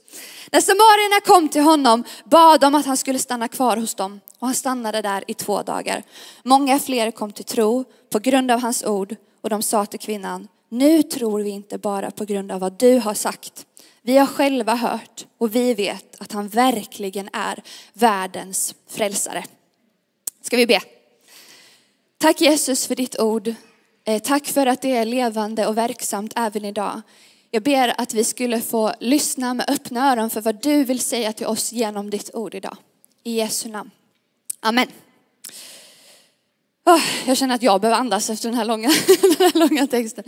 När 0.51 0.61
samarierna 0.61 1.21
kom 1.25 1.49
till 1.49 1.61
honom 1.61 2.03
bad 2.25 2.61
de 2.61 2.75
att 2.75 2.85
han 2.85 2.97
skulle 2.97 3.19
stanna 3.19 3.47
kvar 3.47 3.77
hos 3.77 3.95
dem 3.95 4.19
och 4.39 4.47
han 4.47 4.55
stannade 4.55 5.01
där 5.01 5.23
i 5.27 5.33
två 5.33 5.61
dagar. 5.61 6.03
Många 6.43 6.79
fler 6.79 7.11
kom 7.11 7.31
till 7.31 7.45
tro 7.45 7.85
på 8.09 8.19
grund 8.19 8.51
av 8.51 8.59
hans 8.59 8.83
ord 8.83 9.15
och 9.41 9.49
de 9.49 9.61
sa 9.61 9.85
till 9.85 9.99
kvinnan, 9.99 10.47
nu 10.69 11.03
tror 11.03 11.39
vi 11.39 11.49
inte 11.49 11.77
bara 11.77 12.11
på 12.11 12.25
grund 12.25 12.51
av 12.51 12.59
vad 12.59 12.79
du 12.79 12.99
har 12.99 13.13
sagt. 13.13 13.65
Vi 14.07 14.17
har 14.17 14.25
själva 14.27 14.75
hört 14.75 15.25
och 15.37 15.55
vi 15.55 15.73
vet 15.73 16.21
att 16.21 16.31
han 16.31 16.47
verkligen 16.47 17.29
är 17.33 17.63
världens 17.93 18.75
frälsare. 18.87 19.43
Ska 20.41 20.57
vi 20.57 20.67
be? 20.67 20.81
Tack 22.17 22.41
Jesus 22.41 22.87
för 22.87 22.95
ditt 22.95 23.19
ord. 23.19 23.53
Eh, 24.03 24.21
tack 24.21 24.47
för 24.47 24.67
att 24.67 24.81
det 24.81 24.91
är 24.91 25.05
levande 25.05 25.67
och 25.67 25.77
verksamt 25.77 26.33
även 26.35 26.65
idag. 26.65 27.01
Jag 27.51 27.63
ber 27.63 28.01
att 28.01 28.13
vi 28.13 28.23
skulle 28.23 28.61
få 28.61 28.93
lyssna 28.99 29.53
med 29.53 29.69
öppna 29.69 30.11
öron 30.11 30.29
för 30.29 30.41
vad 30.41 30.61
du 30.61 30.83
vill 30.83 30.99
säga 30.99 31.33
till 31.33 31.47
oss 31.47 31.71
genom 31.71 32.09
ditt 32.09 32.29
ord 32.33 32.55
idag. 32.55 32.77
I 33.23 33.31
Jesu 33.31 33.69
namn. 33.69 33.91
Amen. 34.59 34.87
Jag 37.25 37.37
känner 37.37 37.55
att 37.55 37.63
jag 37.63 37.81
behöver 37.81 37.99
andas 37.99 38.29
efter 38.29 38.49
den 38.49 38.57
här 38.57 38.65
långa, 38.65 38.87
den 39.07 39.35
här 39.39 39.59
långa 39.59 39.87
texten. 39.87 40.23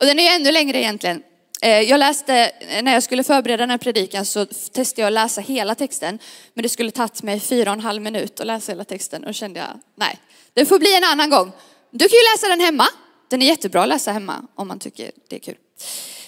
Och 0.00 0.06
den 0.06 0.18
är 0.18 0.36
ännu 0.36 0.52
längre 0.52 0.78
egentligen. 0.78 1.22
Eh, 1.64 1.80
jag 1.80 1.98
läste, 1.98 2.52
när 2.82 2.92
jag 2.92 3.02
skulle 3.02 3.24
förbereda 3.24 3.62
den 3.62 3.70
här 3.70 3.78
predikan 3.78 4.24
så 4.24 4.46
testade 4.46 5.02
jag 5.02 5.06
att 5.06 5.12
läsa 5.12 5.40
hela 5.40 5.74
texten. 5.74 6.18
Men 6.54 6.62
det 6.62 6.68
skulle 6.68 6.90
tagit 6.90 7.22
mig 7.22 7.40
fyra 7.40 7.70
och 7.70 7.76
en 7.76 7.80
halv 7.80 8.02
minut 8.02 8.40
att 8.40 8.46
läsa 8.46 8.72
hela 8.72 8.84
texten 8.84 9.24
och 9.24 9.34
kände 9.34 9.60
jag, 9.60 9.80
nej, 9.96 10.18
det 10.54 10.66
får 10.66 10.78
bli 10.78 10.96
en 10.96 11.04
annan 11.04 11.30
gång. 11.30 11.52
Du 11.90 12.08
kan 12.08 12.16
ju 12.16 12.34
läsa 12.34 12.48
den 12.48 12.60
hemma. 12.60 12.84
Den 13.28 13.42
är 13.42 13.46
jättebra 13.46 13.82
att 13.82 13.88
läsa 13.88 14.12
hemma 14.12 14.46
om 14.54 14.68
man 14.68 14.78
tycker 14.78 15.10
det 15.28 15.36
är 15.36 15.40
kul. 15.40 15.56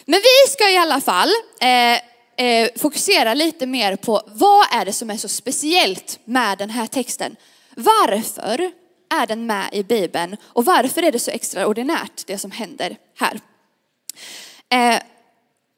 Men 0.05 0.21
vi 0.21 0.52
ska 0.52 0.71
i 0.71 0.76
alla 0.76 1.00
fall 1.00 1.28
eh, 1.61 2.47
eh, 2.47 2.71
fokusera 2.76 3.35
lite 3.35 3.66
mer 3.66 3.97
på 3.97 4.23
vad 4.26 4.66
är 4.73 4.85
det 4.85 4.93
som 4.93 5.11
är 5.11 5.16
så 5.16 5.28
speciellt 5.28 6.19
med 6.25 6.59
den 6.59 6.71
här 6.71 6.87
texten. 6.87 7.37
Varför 7.75 8.71
är 9.21 9.26
den 9.26 9.47
med 9.47 9.69
i 9.73 9.83
Bibeln 9.83 10.37
och 10.43 10.64
varför 10.64 11.02
är 11.02 11.12
det 11.12 11.19
så 11.19 11.31
extraordinärt 11.31 12.26
det 12.26 12.38
som 12.38 12.50
händer 12.50 12.97
här? 13.19 13.40
Eh, 14.69 15.00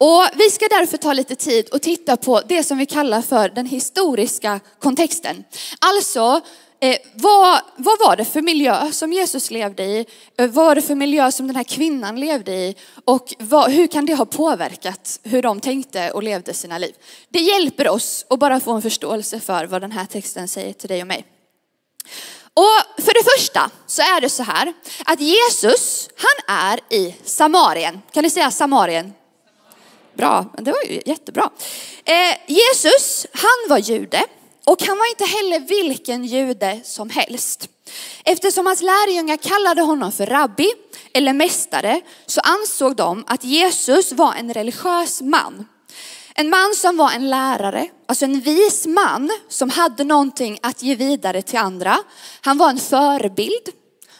och 0.01 0.25
vi 0.35 0.49
ska 0.49 0.67
därför 0.67 0.97
ta 0.97 1.13
lite 1.13 1.35
tid 1.35 1.69
och 1.69 1.81
titta 1.81 2.17
på 2.17 2.41
det 2.47 2.63
som 2.63 2.77
vi 2.77 2.85
kallar 2.85 3.21
för 3.21 3.49
den 3.49 3.65
historiska 3.65 4.59
kontexten. 4.79 5.43
Alltså, 5.79 6.41
eh, 6.81 6.97
vad, 7.13 7.61
vad 7.75 7.99
var 7.99 8.15
det 8.15 8.25
för 8.25 8.41
miljö 8.41 8.91
som 8.91 9.13
Jesus 9.13 9.51
levde 9.51 9.83
i? 9.83 10.05
Eh, 10.37 10.47
vad 10.47 10.65
var 10.65 10.75
det 10.75 10.81
för 10.81 10.95
miljö 10.95 11.31
som 11.31 11.47
den 11.47 11.55
här 11.55 11.63
kvinnan 11.63 12.19
levde 12.19 12.51
i? 12.51 12.75
Och 13.05 13.33
vad, 13.39 13.71
hur 13.71 13.87
kan 13.87 14.05
det 14.05 14.15
ha 14.15 14.25
påverkat 14.25 15.19
hur 15.23 15.41
de 15.41 15.59
tänkte 15.59 16.11
och 16.11 16.23
levde 16.23 16.53
sina 16.53 16.77
liv? 16.77 16.93
Det 17.29 17.39
hjälper 17.39 17.87
oss 17.87 18.25
att 18.29 18.39
bara 18.39 18.59
få 18.59 18.71
en 18.71 18.81
förståelse 18.81 19.39
för 19.39 19.65
vad 19.65 19.81
den 19.81 19.91
här 19.91 20.05
texten 20.05 20.47
säger 20.47 20.73
till 20.73 20.89
dig 20.89 21.01
och 21.01 21.07
mig. 21.07 21.25
Och 22.53 23.03
för 23.03 23.13
det 23.13 23.29
första 23.37 23.71
så 23.87 24.01
är 24.01 24.21
det 24.21 24.29
så 24.29 24.43
här 24.43 24.73
att 25.05 25.21
Jesus, 25.21 26.09
han 26.15 26.57
är 26.57 26.79
i 26.89 27.15
Samarien. 27.23 28.01
Kan 28.11 28.23
ni 28.23 28.29
säga 28.29 28.51
Samarien? 28.51 29.13
Bra, 30.19 30.45
det 30.57 30.71
var 30.71 30.83
ju 30.83 31.01
jättebra. 31.05 31.49
Eh, 32.05 32.37
Jesus, 32.47 33.25
han 33.33 33.69
var 33.69 33.77
jude 33.77 34.23
och 34.65 34.83
han 34.83 34.97
var 34.97 35.09
inte 35.09 35.25
heller 35.25 35.59
vilken 35.59 36.25
jude 36.25 36.79
som 36.83 37.09
helst. 37.09 37.69
Eftersom 38.25 38.65
hans 38.65 38.81
lärjungar 38.81 39.37
kallade 39.37 39.81
honom 39.81 40.11
för 40.11 40.25
rabbi 40.25 40.71
eller 41.13 41.33
mästare 41.33 42.01
så 42.25 42.41
ansåg 42.41 42.95
de 42.95 43.23
att 43.27 43.43
Jesus 43.43 44.11
var 44.11 44.33
en 44.33 44.53
religiös 44.53 45.21
man. 45.21 45.67
En 46.35 46.49
man 46.49 46.75
som 46.75 46.97
var 46.97 47.11
en 47.11 47.29
lärare, 47.29 47.87
alltså 48.05 48.25
en 48.25 48.39
vis 48.39 48.87
man 48.87 49.29
som 49.49 49.69
hade 49.69 50.03
någonting 50.03 50.59
att 50.61 50.83
ge 50.83 50.95
vidare 50.95 51.41
till 51.41 51.59
andra. 51.59 51.97
Han 52.41 52.57
var 52.57 52.69
en 52.69 52.79
förebild, 52.79 53.69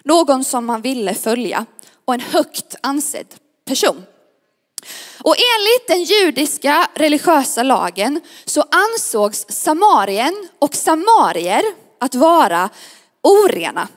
någon 0.03 0.44
som 0.44 0.65
man 0.65 0.82
ville 0.82 1.13
följa 1.13 1.65
och 2.06 2.13
en 2.13 2.22
högt 2.22 2.75
ansedd 2.82 3.36
person. 3.65 4.03
Och 5.29 5.36
enligt 5.55 5.88
den 5.88 6.03
judiska 6.03 6.89
religiösa 6.93 7.63
lagen 7.63 8.21
så 8.45 8.63
ansågs 8.71 9.45
Samarien 9.50 10.50
och 10.59 10.75
samarier 10.75 11.63
att 12.00 12.15
vara 12.15 12.69
orena. 13.24 13.88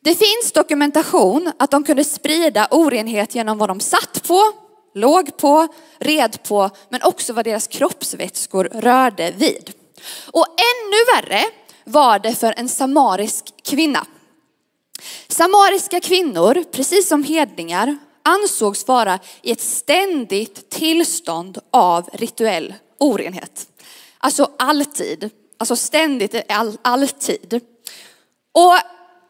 Det 0.00 0.14
finns 0.14 0.52
dokumentation 0.52 1.52
att 1.58 1.70
de 1.70 1.84
kunde 1.84 2.04
sprida 2.04 2.68
orenhet 2.70 3.34
genom 3.34 3.58
vad 3.58 3.70
de 3.70 3.80
satt 3.80 4.22
på, 4.28 4.52
låg 4.94 5.36
på, 5.36 5.68
red 5.98 6.42
på, 6.42 6.70
men 6.88 7.02
också 7.02 7.32
vad 7.32 7.44
deras 7.44 7.66
kroppsvätskor 7.66 8.64
rörde 8.64 9.30
vid. 9.36 9.72
Och 10.26 10.46
ännu 10.48 10.96
värre 11.14 11.44
var 11.84 12.18
det 12.18 12.34
för 12.34 12.54
en 12.56 12.68
samarisk 12.68 13.44
kvinna. 13.64 14.06
Samariska 15.28 16.00
kvinnor, 16.00 16.64
precis 16.72 17.08
som 17.08 17.24
hedningar, 17.24 17.98
ansågs 18.26 18.88
vara 18.88 19.18
i 19.42 19.50
ett 19.50 19.60
ständigt 19.60 20.70
tillstånd 20.70 21.58
av 21.70 22.08
rituell 22.12 22.74
orenhet. 22.98 23.68
Alltså 24.18 24.50
alltid, 24.58 25.30
alltså 25.58 25.76
ständigt, 25.76 26.34
all, 26.48 26.78
alltid. 26.82 27.60
Och 28.52 28.74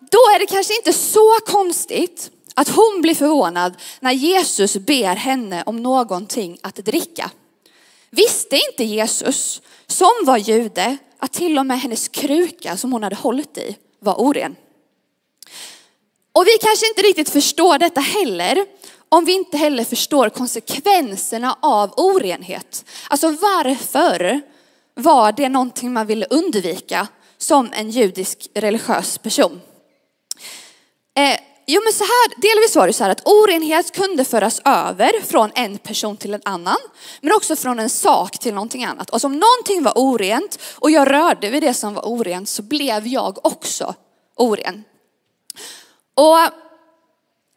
då 0.00 0.18
är 0.34 0.38
det 0.38 0.46
kanske 0.46 0.76
inte 0.76 0.92
så 0.92 1.38
konstigt 1.46 2.30
att 2.54 2.68
hon 2.68 3.02
blir 3.02 3.14
förvånad 3.14 3.74
när 4.00 4.12
Jesus 4.12 4.76
ber 4.76 5.16
henne 5.16 5.62
om 5.66 5.82
någonting 5.82 6.58
att 6.62 6.76
dricka. 6.76 7.30
Visste 8.10 8.56
inte 8.70 8.84
Jesus, 8.84 9.62
som 9.86 10.12
var 10.22 10.36
jude, 10.36 10.96
att 11.18 11.32
till 11.32 11.58
och 11.58 11.66
med 11.66 11.80
hennes 11.80 12.08
kruka 12.08 12.76
som 12.76 12.92
hon 12.92 13.02
hade 13.02 13.16
hållit 13.16 13.58
i 13.58 13.76
var 13.98 14.20
oren? 14.20 14.56
Och 16.36 16.46
vi 16.46 16.58
kanske 16.60 16.88
inte 16.88 17.02
riktigt 17.02 17.30
förstår 17.30 17.78
detta 17.78 18.00
heller, 18.00 18.66
om 19.08 19.24
vi 19.24 19.32
inte 19.32 19.56
heller 19.56 19.84
förstår 19.84 20.28
konsekvenserna 20.28 21.58
av 21.62 21.92
orenhet. 21.96 22.84
Alltså 23.08 23.30
varför 23.30 24.40
var 24.94 25.32
det 25.32 25.48
någonting 25.48 25.92
man 25.92 26.06
ville 26.06 26.26
undvika 26.30 27.08
som 27.38 27.72
en 27.72 27.90
judisk 27.90 28.48
religiös 28.54 29.18
person? 29.18 29.60
Eh, 31.16 31.38
jo 31.66 31.80
men 31.84 31.92
så 31.92 32.04
här, 32.04 32.40
delvis 32.40 32.76
var 32.76 32.86
det 32.86 32.92
så 32.92 33.04
här 33.04 33.10
att 33.10 33.26
orenhet 33.28 33.92
kunde 33.92 34.24
föras 34.24 34.60
över 34.64 35.12
från 35.26 35.50
en 35.54 35.78
person 35.78 36.16
till 36.16 36.34
en 36.34 36.42
annan, 36.44 36.78
men 37.20 37.32
också 37.32 37.56
från 37.56 37.78
en 37.78 37.90
sak 37.90 38.38
till 38.38 38.54
någonting 38.54 38.84
annat. 38.84 39.10
Och 39.10 39.24
om 39.24 39.32
någonting 39.32 39.82
var 39.82 39.92
orent 39.98 40.58
och 40.74 40.90
jag 40.90 41.10
rörde 41.10 41.50
vid 41.50 41.62
det 41.62 41.74
som 41.74 41.94
var 41.94 42.02
orent 42.02 42.48
så 42.48 42.62
blev 42.62 43.06
jag 43.06 43.46
också 43.46 43.94
oren. 44.36 44.84
Och 46.16 46.38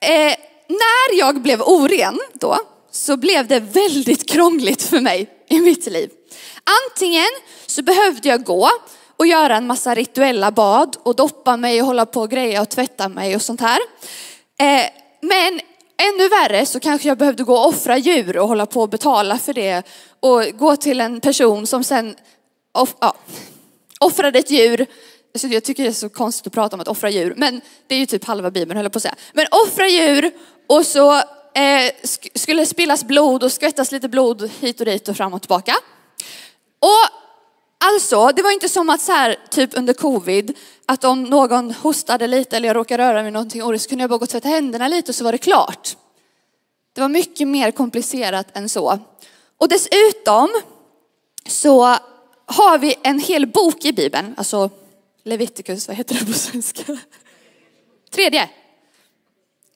eh, 0.10 0.36
när 0.68 1.20
jag 1.20 1.42
blev 1.42 1.62
oren 1.62 2.20
då, 2.34 2.58
så 2.92 3.18
blev 3.18 3.48
det 3.48 3.60
väldigt 3.60 4.30
krångligt 4.30 4.84
för 4.84 5.00
mig 5.00 5.30
i 5.50 5.60
mitt 5.60 5.86
liv. 5.86 6.10
Antingen 6.86 7.30
så 7.66 7.82
behövde 7.82 8.30
jag 8.30 8.44
gå 8.44 8.70
och 9.18 9.28
göra 9.28 9.58
en 9.58 9.68
massa 9.68 9.96
rituella 9.96 10.52
bad 10.52 10.98
och 11.04 11.16
doppa 11.16 11.58
mig 11.58 11.82
och 11.82 11.88
hålla 11.88 12.06
på 12.06 12.22
och 12.22 12.30
greja 12.30 12.62
och 12.62 12.70
tvätta 12.70 13.10
mig 13.10 13.36
och 13.36 13.42
sånt 13.42 13.62
här. 13.62 13.80
Eh, 14.60 14.86
men 15.22 15.60
ännu 15.98 16.28
värre 16.30 16.66
så 16.66 16.80
kanske 16.80 17.08
jag 17.08 17.18
behövde 17.18 17.44
gå 17.44 17.54
och 17.54 17.68
offra 17.68 17.98
djur 17.98 18.38
och 18.38 18.48
hålla 18.48 18.66
på 18.66 18.82
och 18.82 18.90
betala 18.90 19.38
för 19.38 19.54
det 19.54 19.84
och 20.20 20.44
gå 20.54 20.76
till 20.76 21.02
en 21.02 21.22
person 21.22 21.68
som 21.68 21.84
sen 21.84 22.16
off, 22.72 22.96
ja, 23.00 23.16
offrade 24.00 24.40
ett 24.40 24.52
djur 24.52 24.86
Alltså 25.34 25.48
jag 25.48 25.64
tycker 25.64 25.84
det 25.84 25.90
är 25.90 25.94
så 25.94 26.10
konstigt 26.10 26.48
att 26.48 26.54
prata 26.54 26.76
om 26.76 26.80
att 26.80 26.88
offra 26.88 27.10
djur, 27.10 27.34
men 27.38 27.62
det 27.88 27.96
är 27.96 28.00
ju 28.00 28.06
typ 28.06 28.26
halva 28.26 28.52
bibeln 28.52 28.78
höll 28.78 28.86
jag 28.86 28.92
på 28.92 28.98
att 28.98 29.04
säga. 29.04 29.16
Men 29.34 29.46
offra 29.52 29.88
djur 29.88 30.32
och 30.68 30.86
så 30.86 31.16
eh, 31.54 31.92
skulle 32.36 32.66
spillas 32.66 33.04
blod 33.04 33.44
och 33.44 33.52
skvättas 33.52 33.92
lite 33.92 34.10
blod 34.10 34.52
hit 34.60 34.80
och 34.80 34.86
dit 34.86 35.10
och 35.10 35.18
fram 35.18 35.34
och 35.34 35.42
tillbaka. 35.42 35.76
Och 36.80 37.20
alltså, 37.86 38.32
det 38.36 38.42
var 38.42 38.52
inte 38.52 38.70
som 38.70 38.90
att 38.90 39.02
så 39.02 39.12
här, 39.12 39.36
typ 39.50 39.78
under 39.78 39.94
covid, 39.94 40.58
att 40.86 41.04
om 41.04 41.24
någon 41.24 41.72
hostade 41.72 42.28
lite 42.28 42.58
eller 42.58 42.68
jag 42.68 42.76
råkade 42.76 43.04
röra 43.04 43.24
mig 43.24 43.32
någonting 43.32 43.64
och 43.64 43.82
så 43.82 43.90
kunde 43.90 44.04
jag 44.04 44.10
bara 44.10 44.18
gå 44.18 44.24
och 44.24 44.30
tvätta 44.30 44.48
händerna 44.48 44.88
lite 44.88 45.12
och 45.12 45.16
så 45.16 45.24
var 45.24 45.32
det 45.32 45.38
klart. 45.38 45.98
Det 46.94 47.02
var 47.02 47.10
mycket 47.10 47.48
mer 47.48 47.72
komplicerat 47.72 48.48
än 48.54 48.70
så. 48.70 49.00
Och 49.58 49.70
dessutom 49.70 50.62
så 51.48 51.96
har 52.46 52.78
vi 52.78 52.96
en 53.04 53.20
hel 53.20 53.48
bok 53.48 53.86
i 53.86 53.94
Bibeln, 53.94 54.34
alltså 54.38 54.70
Leviticus, 55.24 55.88
vad 55.88 55.98
heter 55.98 56.16
det 56.16 56.26
på 56.26 56.34
svenska? 56.34 56.98
Tredje. 58.12 58.50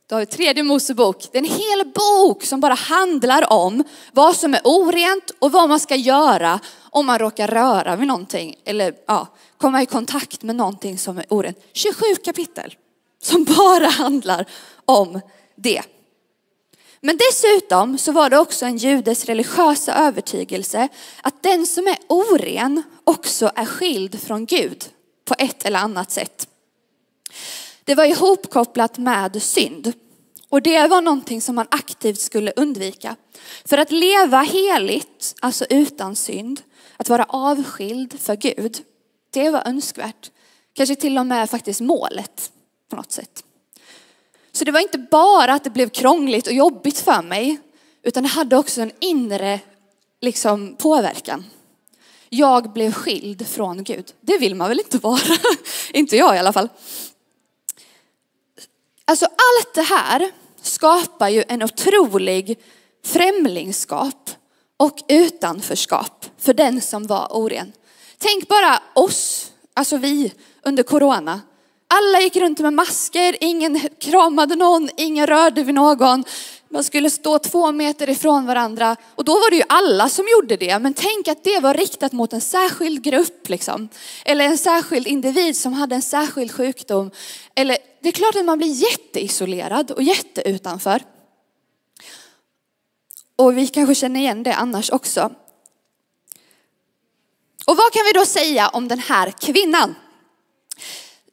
Då 0.07 0.15
har 0.15 0.19
vi 0.19 0.25
tredje 0.25 0.63
Mosebok. 0.63 1.27
Det 1.31 1.37
är 1.37 1.43
en 1.43 1.49
hel 1.49 1.91
bok 1.95 2.43
som 2.43 2.59
bara 2.59 2.73
handlar 2.73 3.53
om 3.53 3.83
vad 4.11 4.35
som 4.35 4.53
är 4.53 4.61
orent 4.63 5.31
och 5.39 5.51
vad 5.51 5.69
man 5.69 5.79
ska 5.79 5.95
göra 5.95 6.59
om 6.79 7.05
man 7.05 7.19
råkar 7.19 7.47
röra 7.47 7.95
vid 7.95 8.07
någonting 8.07 8.55
eller 8.65 8.95
ja, 9.07 9.27
komma 9.57 9.81
i 9.81 9.85
kontakt 9.85 10.43
med 10.43 10.55
någonting 10.55 10.97
som 10.97 11.17
är 11.17 11.25
orent. 11.29 11.57
27 11.73 12.03
kapitel 12.23 12.75
som 13.21 13.43
bara 13.57 13.87
handlar 13.87 14.45
om 14.85 15.19
det. 15.55 15.81
Men 17.01 17.17
dessutom 17.17 17.97
så 17.97 18.11
var 18.11 18.29
det 18.29 18.37
också 18.37 18.65
en 18.65 18.77
judes 18.77 19.25
religiösa 19.25 19.93
övertygelse 19.93 20.87
att 21.21 21.43
den 21.43 21.67
som 21.67 21.87
är 21.87 21.97
oren 22.07 22.83
också 23.03 23.51
är 23.55 23.65
skild 23.65 24.21
från 24.21 24.45
Gud 24.45 24.92
på 25.25 25.35
ett 25.37 25.65
eller 25.65 25.79
annat 25.79 26.11
sätt. 26.11 26.47
Det 27.83 27.95
var 27.95 28.05
ihopkopplat 28.05 28.97
med 28.97 29.43
synd. 29.43 29.93
Och 30.49 30.61
det 30.61 30.87
var 30.87 31.01
någonting 31.01 31.41
som 31.41 31.55
man 31.55 31.67
aktivt 31.71 32.19
skulle 32.19 32.51
undvika. 32.55 33.15
För 33.65 33.77
att 33.77 33.91
leva 33.91 34.41
heligt, 34.41 35.35
alltså 35.39 35.65
utan 35.69 36.15
synd, 36.15 36.61
att 36.97 37.09
vara 37.09 37.23
avskild 37.23 38.19
för 38.19 38.35
Gud, 38.35 38.77
det 39.29 39.49
var 39.49 39.67
önskvärt. 39.67 40.31
Kanske 40.73 40.95
till 40.95 41.17
och 41.17 41.25
med 41.25 41.49
faktiskt 41.49 41.81
målet 41.81 42.51
på 42.89 42.95
något 42.95 43.11
sätt. 43.11 43.43
Så 44.51 44.65
det 44.65 44.71
var 44.71 44.79
inte 44.79 44.97
bara 44.97 45.53
att 45.53 45.63
det 45.63 45.69
blev 45.69 45.89
krångligt 45.89 46.47
och 46.47 46.53
jobbigt 46.53 46.99
för 46.99 47.21
mig, 47.21 47.59
utan 48.03 48.23
det 48.23 48.29
hade 48.29 48.57
också 48.57 48.81
en 48.81 48.91
inre 48.99 49.59
liksom, 50.21 50.75
påverkan. 50.75 51.45
Jag 52.33 52.73
blev 52.73 52.91
skild 52.91 53.47
från 53.47 53.83
Gud. 53.83 54.13
Det 54.21 54.37
vill 54.37 54.55
man 54.55 54.69
väl 54.69 54.79
inte 54.79 54.97
vara? 54.97 55.37
inte 55.93 56.17
jag 56.17 56.35
i 56.35 56.39
alla 56.39 56.53
fall. 56.53 56.69
Alltså 59.05 59.25
allt 59.25 59.73
det 59.75 59.81
här 59.81 60.31
skapar 60.61 61.29
ju 61.29 61.43
en 61.47 61.63
otrolig 61.63 62.59
främlingskap 63.05 64.31
och 64.77 64.97
utanförskap 65.07 66.25
för 66.37 66.53
den 66.53 66.81
som 66.81 67.07
var 67.07 67.27
oren. 67.31 67.71
Tänk 68.17 68.47
bara 68.47 68.81
oss, 68.93 69.51
alltså 69.73 69.97
vi 69.97 70.33
under 70.63 70.83
corona. 70.83 71.41
Alla 71.87 72.21
gick 72.21 72.35
runt 72.35 72.59
med 72.59 72.73
masker, 72.73 73.37
ingen 73.39 73.79
kramade 73.99 74.55
någon, 74.55 74.89
ingen 74.97 75.27
rörde 75.27 75.63
vid 75.63 75.75
någon. 75.75 76.23
Man 76.73 76.83
skulle 76.83 77.09
stå 77.09 77.39
två 77.39 77.71
meter 77.71 78.09
ifrån 78.09 78.45
varandra 78.45 78.95
och 79.15 79.25
då 79.25 79.33
var 79.33 79.49
det 79.49 79.55
ju 79.55 79.63
alla 79.69 80.09
som 80.09 80.25
gjorde 80.31 80.57
det. 80.57 80.79
Men 80.79 80.93
tänk 80.93 81.27
att 81.27 81.43
det 81.43 81.59
var 81.59 81.73
riktat 81.73 82.11
mot 82.11 82.33
en 82.33 82.41
särskild 82.41 83.03
grupp 83.03 83.49
liksom. 83.49 83.89
Eller 84.25 84.45
en 84.45 84.57
särskild 84.57 85.07
individ 85.07 85.57
som 85.57 85.73
hade 85.73 85.95
en 85.95 86.01
särskild 86.01 86.51
sjukdom. 86.51 87.11
Eller 87.55 87.77
det 88.01 88.07
är 88.07 88.11
klart 88.11 88.35
att 88.35 88.45
man 88.45 88.57
blir 88.57 88.67
jätteisolerad 88.67 89.91
och 89.91 90.03
jätteutanför. 90.03 91.03
Och 93.35 93.57
vi 93.57 93.67
kanske 93.67 93.95
känner 93.95 94.19
igen 94.19 94.43
det 94.43 94.53
annars 94.53 94.91
också. 94.91 95.21
Och 97.65 97.77
vad 97.77 97.93
kan 97.93 98.05
vi 98.05 98.11
då 98.19 98.25
säga 98.25 98.67
om 98.67 98.87
den 98.87 98.99
här 98.99 99.31
kvinnan? 99.31 99.95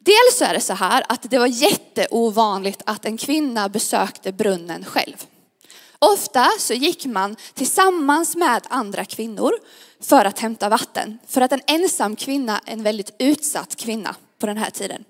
Dels 0.05 0.39
så 0.39 0.45
är 0.45 0.55
det 0.55 0.61
så 0.61 0.73
här 0.73 1.05
att 1.09 1.31
det 1.31 1.39
var 1.39 1.47
jätteovanligt 1.47 2.83
att 2.87 3.05
en 3.05 3.17
kvinna 3.17 3.69
besökte 3.69 4.33
brunnen 4.33 4.85
själv. 4.85 5.27
Ofta 5.99 6.49
så 6.59 6.75
gick 6.75 7.07
man 7.07 7.37
tillsammans 7.55 8.37
med 8.37 8.63
andra 8.69 9.05
kvinnor 9.05 9.53
för 10.01 10.25
att 10.25 10.39
hämta 10.39 10.69
vatten. 10.69 11.19
För 11.27 11.41
att 11.41 11.53
en 11.53 11.61
ensam 11.67 12.17
kvinna 12.17 12.61
är 12.67 12.73
en 12.73 12.83
väldigt 12.83 13.15
utsatt 13.19 13.77
kvinna 13.77 14.17
på 14.39 14.47
den 14.47 14.57
här 14.57 14.71
tiden. 14.71 15.05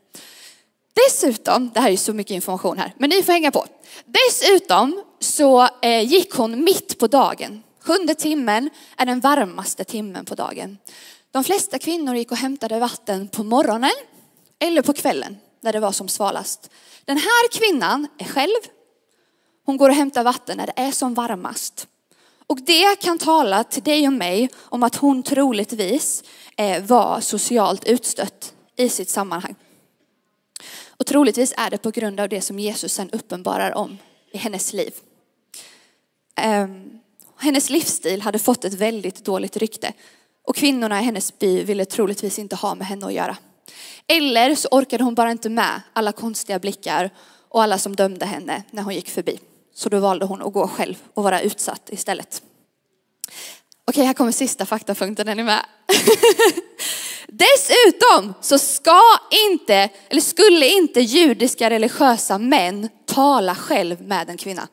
Dessutom, 1.07 1.71
det 1.75 1.81
här 1.81 1.87
är 1.87 1.91
ju 1.91 1.97
så 1.97 2.13
mycket 2.13 2.35
information 2.35 2.79
här, 2.79 2.95
men 2.99 3.11
ni 3.11 3.23
får 3.23 3.33
hänga 3.33 3.51
på. 3.51 3.67
Dessutom 4.05 5.03
så 5.21 5.69
eh, 5.83 6.03
gick 6.03 6.35
hon 6.35 6.65
mitt 6.65 6.99
på 6.99 7.07
dagen. 7.07 7.63
Sjunde 7.81 8.15
timmen 8.15 8.71
är 8.97 9.07
den 9.07 9.21
varmaste 9.21 9.85
timmen 9.85 10.25
på 10.25 10.35
dagen. 10.35 10.79
De 11.31 11.45
flesta 11.45 11.79
kvinnor 11.79 12.17
gick 12.17 12.31
och 12.31 12.37
hämtade 12.37 12.79
vatten 12.79 13.29
på 13.29 13.43
morgonen 13.43 13.91
eller 14.61 14.83
på 14.83 14.93
kvällen 14.93 15.37
när 15.61 15.73
det 15.73 15.81
var 15.81 15.93
som 15.93 16.09
svalast. 16.09 16.71
Den 17.05 17.17
här 17.17 17.49
kvinnan 17.53 18.07
är 18.19 18.25
själv. 18.25 18.61
Hon 19.65 19.77
går 19.77 19.89
och 19.89 19.95
hämtar 19.95 20.25
vatten 20.25 20.57
när 20.57 20.67
det 20.67 20.73
är 20.77 20.91
som 20.91 21.15
varmast. 21.15 21.87
Och 22.47 22.61
det 22.61 23.01
kan 23.01 23.19
tala 23.19 23.65
till 23.65 23.83
dig 23.83 24.07
och 24.07 24.13
mig 24.13 24.49
om 24.57 24.83
att 24.83 24.97
hon 24.97 25.23
troligtvis 25.23 26.25
eh, 26.57 26.83
var 26.83 27.21
socialt 27.21 27.85
utstött 27.85 28.55
i 28.77 28.89
sitt 28.89 29.09
sammanhang. 29.09 29.55
Och 30.89 31.07
troligtvis 31.07 31.55
är 31.57 31.71
det 31.71 31.79
på 31.79 31.91
grund 31.91 32.21
av 32.21 32.29
det 32.29 32.41
som 32.41 32.59
Jesus 32.59 32.93
sen 32.93 33.11
uppenbarar 33.11 33.75
om 33.75 33.99
i 34.33 34.39
hennes 34.39 34.73
liv. 34.73 34.95
Ehm, 36.37 37.01
hennes 37.39 37.71
livsstil 37.71 38.23
hade 38.23 38.39
fått 38.39 38.65
ett 38.65 38.75
väldigt 38.75 39.25
dåligt 39.25 39.57
rykte 39.57 39.93
och 40.47 40.57
kvinnorna 40.57 41.01
i 41.01 41.05
hennes 41.05 41.39
by 41.39 41.65
ville 41.65 41.85
troligtvis 41.85 42.39
inte 42.39 42.57
ha 42.57 42.75
med 42.75 42.87
henne 42.87 43.07
att 43.07 43.13
göra. 43.13 43.37
Eller 44.07 44.55
så 44.55 44.69
orkade 44.71 45.05
hon 45.05 45.15
bara 45.15 45.31
inte 45.31 45.49
med 45.49 45.83
alla 45.93 46.13
konstiga 46.13 46.59
blickar 46.59 47.11
och 47.49 47.63
alla 47.63 47.79
som 47.79 47.97
dömde 47.97 48.27
henne 48.27 48.63
när 48.71 48.83
hon 48.83 48.95
gick 48.95 49.11
förbi. 49.11 49.39
Så 49.75 49.89
då 49.89 50.01
valde 50.01 50.27
hon 50.27 50.43
att 50.43 50.53
gå 50.53 50.69
själv 50.69 50.95
och 51.15 51.23
vara 51.23 51.41
utsatt 51.41 51.89
istället. 51.91 52.43
Okej, 53.85 54.05
här 54.05 54.15
kommer 54.15 54.33
sista 54.33 54.67
faktapunkten, 54.67 55.29
är 55.29 55.35
ni 55.35 55.43
med? 55.43 55.67
Dessutom 57.27 58.35
så 58.41 58.59
ska 58.59 59.01
inte, 59.51 59.89
eller 60.09 60.21
skulle 60.21 60.67
inte 60.67 61.01
judiska 61.01 61.71
religiösa 61.71 62.39
män 62.39 62.89
tala 63.07 63.55
själv 63.55 64.03
med 64.03 64.31
en 64.31 64.37
kvinna. 64.37 64.69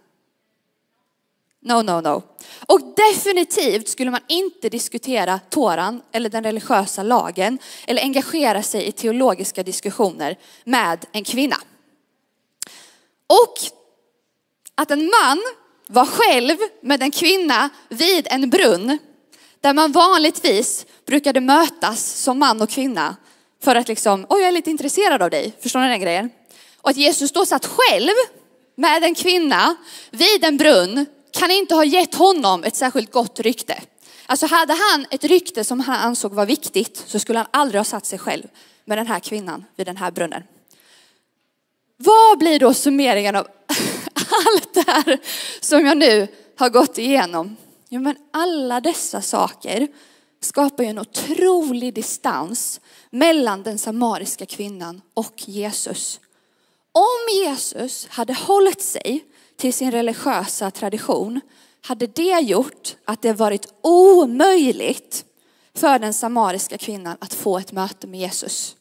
No, 1.60 1.82
no, 1.82 2.02
no. 2.02 2.24
Och 2.68 2.82
definitivt 2.96 3.88
skulle 3.88 4.12
man 4.12 4.22
inte 4.28 4.70
diskutera 4.70 5.40
Toran 5.50 6.02
eller 6.12 6.30
den 6.30 6.44
religiösa 6.44 7.04
lagen 7.04 7.60
eller 7.88 8.02
engagera 8.02 8.64
sig 8.64 8.88
i 8.88 8.92
teologiska 8.92 9.64
diskussioner 9.64 10.38
med 10.64 11.06
en 11.12 11.24
kvinna. 11.24 11.58
Och 13.28 13.54
att 14.76 14.92
en 14.92 15.06
man 15.06 15.42
var 15.88 16.06
själv 16.06 16.58
med 16.82 17.04
en 17.04 17.12
kvinna 17.12 17.70
vid 17.90 18.28
en 18.30 18.50
brunn 18.50 18.98
där 19.62 19.74
man 19.74 19.92
vanligtvis 19.92 20.86
brukade 21.06 21.42
mötas 21.42 22.06
som 22.06 22.40
man 22.40 22.62
och 22.62 22.70
kvinna 22.70 23.16
för 23.64 23.76
att 23.76 23.88
liksom, 23.88 24.26
oj 24.30 24.40
jag 24.40 24.48
är 24.48 24.52
lite 24.52 24.72
intresserad 24.72 25.22
av 25.22 25.30
dig, 25.30 25.54
förstår 25.62 25.80
ni 25.80 25.88
den 25.88 26.02
grejen? 26.02 26.30
Och 26.82 26.90
att 26.90 26.98
Jesus 26.98 27.32
då 27.32 27.46
satt 27.46 27.66
själv 27.66 28.14
med 28.76 29.04
en 29.04 29.16
kvinna 29.16 29.76
vid 30.12 30.44
en 30.44 30.58
brunn 30.58 31.06
kan 31.38 31.52
inte 31.52 31.76
ha 31.76 31.84
gett 31.84 32.16
honom 32.16 32.64
ett 32.64 32.76
särskilt 32.76 33.12
gott 33.12 33.40
rykte. 33.40 33.82
Alltså 34.26 34.46
hade 34.46 34.74
han 34.74 35.06
ett 35.12 35.24
rykte 35.24 35.64
som 35.64 35.80
han 35.80 35.96
ansåg 35.96 36.34
var 36.34 36.46
viktigt 36.46 37.04
så 37.08 37.20
skulle 37.20 37.40
han 37.40 37.48
aldrig 37.52 37.80
ha 37.80 37.86
satt 37.86 38.06
sig 38.06 38.20
själv 38.20 38.44
med 38.86 38.98
den 38.98 39.08
här 39.08 39.20
kvinnan 39.20 39.66
vid 39.76 39.88
den 39.88 39.98
här 39.98 40.12
brunnen. 40.12 40.44
Vad 41.98 42.38
blir 42.38 42.60
då 42.60 42.74
summeringen 42.74 43.36
av 43.36 43.48
allt 44.14 44.74
det 44.74 44.84
här 44.88 45.20
som 45.60 45.86
jag 45.86 45.98
nu 45.98 46.28
har 46.58 46.70
gått 46.70 46.98
igenom? 46.98 47.58
Jo 47.90 48.02
men 48.02 48.16
alla 48.34 48.82
dessa 48.82 49.22
saker 49.22 49.88
skapar 50.42 50.84
ju 50.84 50.90
en 50.90 51.00
otrolig 51.00 51.94
distans 51.94 52.82
mellan 53.10 53.64
den 53.64 53.78
samariska 53.78 54.46
kvinnan 54.46 55.02
och 55.14 55.34
Jesus. 55.46 56.20
Om 56.92 57.44
Jesus 57.44 58.08
hade 58.10 58.34
hållit 58.34 58.82
sig 58.82 59.26
till 59.58 59.74
sin 59.74 59.92
religiösa 59.92 60.72
tradition 60.72 61.42
hade 61.82 62.08
det 62.08 62.40
gjort 62.40 62.96
att 63.06 63.22
det 63.22 63.34
varit 63.34 63.74
omöjligt 63.82 65.26
för 65.74 66.00
den 66.00 66.14
samariska 66.14 66.78
kvinnan 66.78 67.18
att 67.20 67.34
få 67.34 67.58
ett 67.58 67.72
möte 67.72 68.08
med 68.08 68.20
Jesus. 68.20 68.76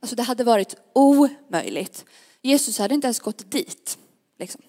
Alltså 0.00 0.16
det 0.16 0.22
hade 0.22 0.44
varit 0.44 0.74
omöjligt. 0.92 2.04
Jesus 2.42 2.78
hade 2.78 2.94
inte 2.94 3.06
ens 3.06 3.20
gått 3.20 3.50
dit. 3.50 3.98
Liksom. 4.38 4.62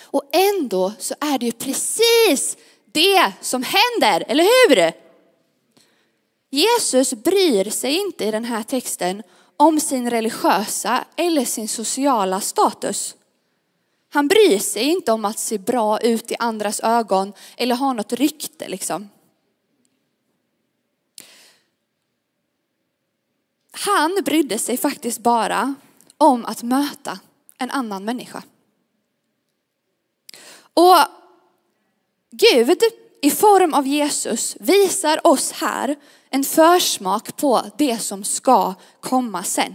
Och 0.00 0.22
ändå 0.32 0.92
så 0.98 1.14
är 1.20 1.38
det 1.38 1.46
ju 1.46 1.52
precis 1.52 2.56
det 2.92 3.32
som 3.40 3.62
händer, 3.62 4.24
eller 4.28 4.44
hur? 4.44 4.92
Jesus 6.50 7.14
bryr 7.14 7.70
sig 7.70 7.96
inte 7.96 8.24
i 8.24 8.30
den 8.30 8.44
här 8.44 8.62
texten 8.62 9.22
om 9.56 9.80
sin 9.80 10.10
religiösa 10.10 11.04
eller 11.16 11.44
sin 11.44 11.68
sociala 11.68 12.40
status. 12.40 13.14
Han 14.16 14.28
bryr 14.28 14.58
sig 14.58 14.82
inte 14.82 15.12
om 15.12 15.24
att 15.24 15.38
se 15.38 15.58
bra 15.58 16.00
ut 16.00 16.30
i 16.30 16.36
andras 16.38 16.80
ögon 16.80 17.32
eller 17.56 17.74
ha 17.74 17.92
något 17.92 18.12
rykte 18.12 18.68
liksom. 18.68 19.08
Han 23.70 24.22
brydde 24.24 24.58
sig 24.58 24.76
faktiskt 24.76 25.18
bara 25.18 25.74
om 26.18 26.44
att 26.44 26.62
möta 26.62 27.18
en 27.58 27.70
annan 27.70 28.04
människa. 28.04 28.42
Och 30.74 30.96
Gud 32.30 32.82
i 33.22 33.30
form 33.30 33.74
av 33.74 33.86
Jesus 33.86 34.56
visar 34.60 35.26
oss 35.26 35.52
här 35.52 35.96
en 36.30 36.44
försmak 36.44 37.36
på 37.36 37.62
det 37.78 37.98
som 37.98 38.24
ska 38.24 38.74
komma 39.00 39.42
sen 39.42 39.74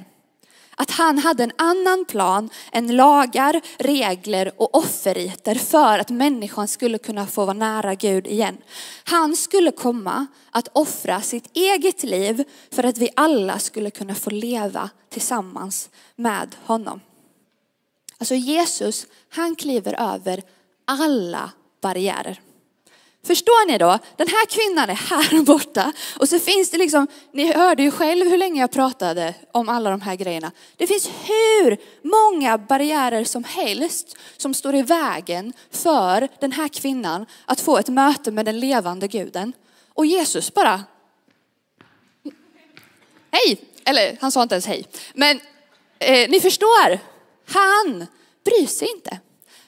att 0.81 0.91
han 0.91 1.17
hade 1.17 1.43
en 1.43 1.51
annan 1.55 2.05
plan 2.05 2.49
än 2.71 2.95
lagar, 2.95 3.61
regler 3.77 4.51
och 4.57 4.75
offerriter 4.75 5.55
för 5.55 5.99
att 5.99 6.09
människan 6.09 6.67
skulle 6.67 6.97
kunna 6.97 7.27
få 7.27 7.45
vara 7.45 7.53
nära 7.53 7.95
Gud 7.95 8.27
igen. 8.27 8.57
Han 9.03 9.35
skulle 9.35 9.71
komma 9.71 10.27
att 10.51 10.67
offra 10.73 11.21
sitt 11.21 11.57
eget 11.57 12.03
liv 12.03 12.43
för 12.71 12.83
att 12.83 12.97
vi 12.97 13.09
alla 13.15 13.59
skulle 13.59 13.91
kunna 13.91 14.15
få 14.15 14.29
leva 14.29 14.89
tillsammans 15.09 15.89
med 16.15 16.55
honom. 16.65 16.99
Alltså 18.17 18.35
Jesus, 18.35 19.07
han 19.29 19.55
kliver 19.55 20.13
över 20.13 20.41
alla 20.85 21.51
barriärer. 21.81 22.39
Förstår 23.23 23.67
ni 23.67 23.77
då? 23.77 23.99
Den 24.15 24.27
här 24.27 24.45
kvinnan 24.45 24.89
är 24.89 24.93
här 24.93 25.43
borta 25.43 25.93
och 26.19 26.29
så 26.29 26.39
finns 26.39 26.69
det 26.69 26.77
liksom, 26.77 27.07
ni 27.31 27.53
hörde 27.53 27.83
ju 27.83 27.91
själv 27.91 28.29
hur 28.29 28.37
länge 28.37 28.61
jag 28.61 28.71
pratade 28.71 29.33
om 29.51 29.69
alla 29.69 29.89
de 29.89 30.01
här 30.01 30.15
grejerna. 30.15 30.51
Det 30.77 30.87
finns 30.87 31.09
hur 31.23 31.77
många 32.01 32.57
barriärer 32.57 33.23
som 33.23 33.43
helst 33.43 34.17
som 34.37 34.53
står 34.53 34.75
i 34.75 34.81
vägen 34.81 35.53
för 35.71 36.27
den 36.39 36.51
här 36.51 36.67
kvinnan 36.67 37.25
att 37.45 37.61
få 37.61 37.77
ett 37.77 37.89
möte 37.89 38.31
med 38.31 38.45
den 38.45 38.59
levande 38.59 39.07
guden. 39.07 39.53
Och 39.93 40.05
Jesus 40.05 40.53
bara, 40.53 40.83
hej, 43.31 43.61
eller 43.85 44.17
han 44.21 44.31
sa 44.31 44.43
inte 44.43 44.55
ens 44.55 44.67
hej, 44.67 44.85
men 45.13 45.39
eh, 45.99 46.29
ni 46.29 46.39
förstår, 46.39 46.99
han 47.45 48.07
bryr 48.43 48.67
sig 48.67 48.87
inte. 48.95 49.19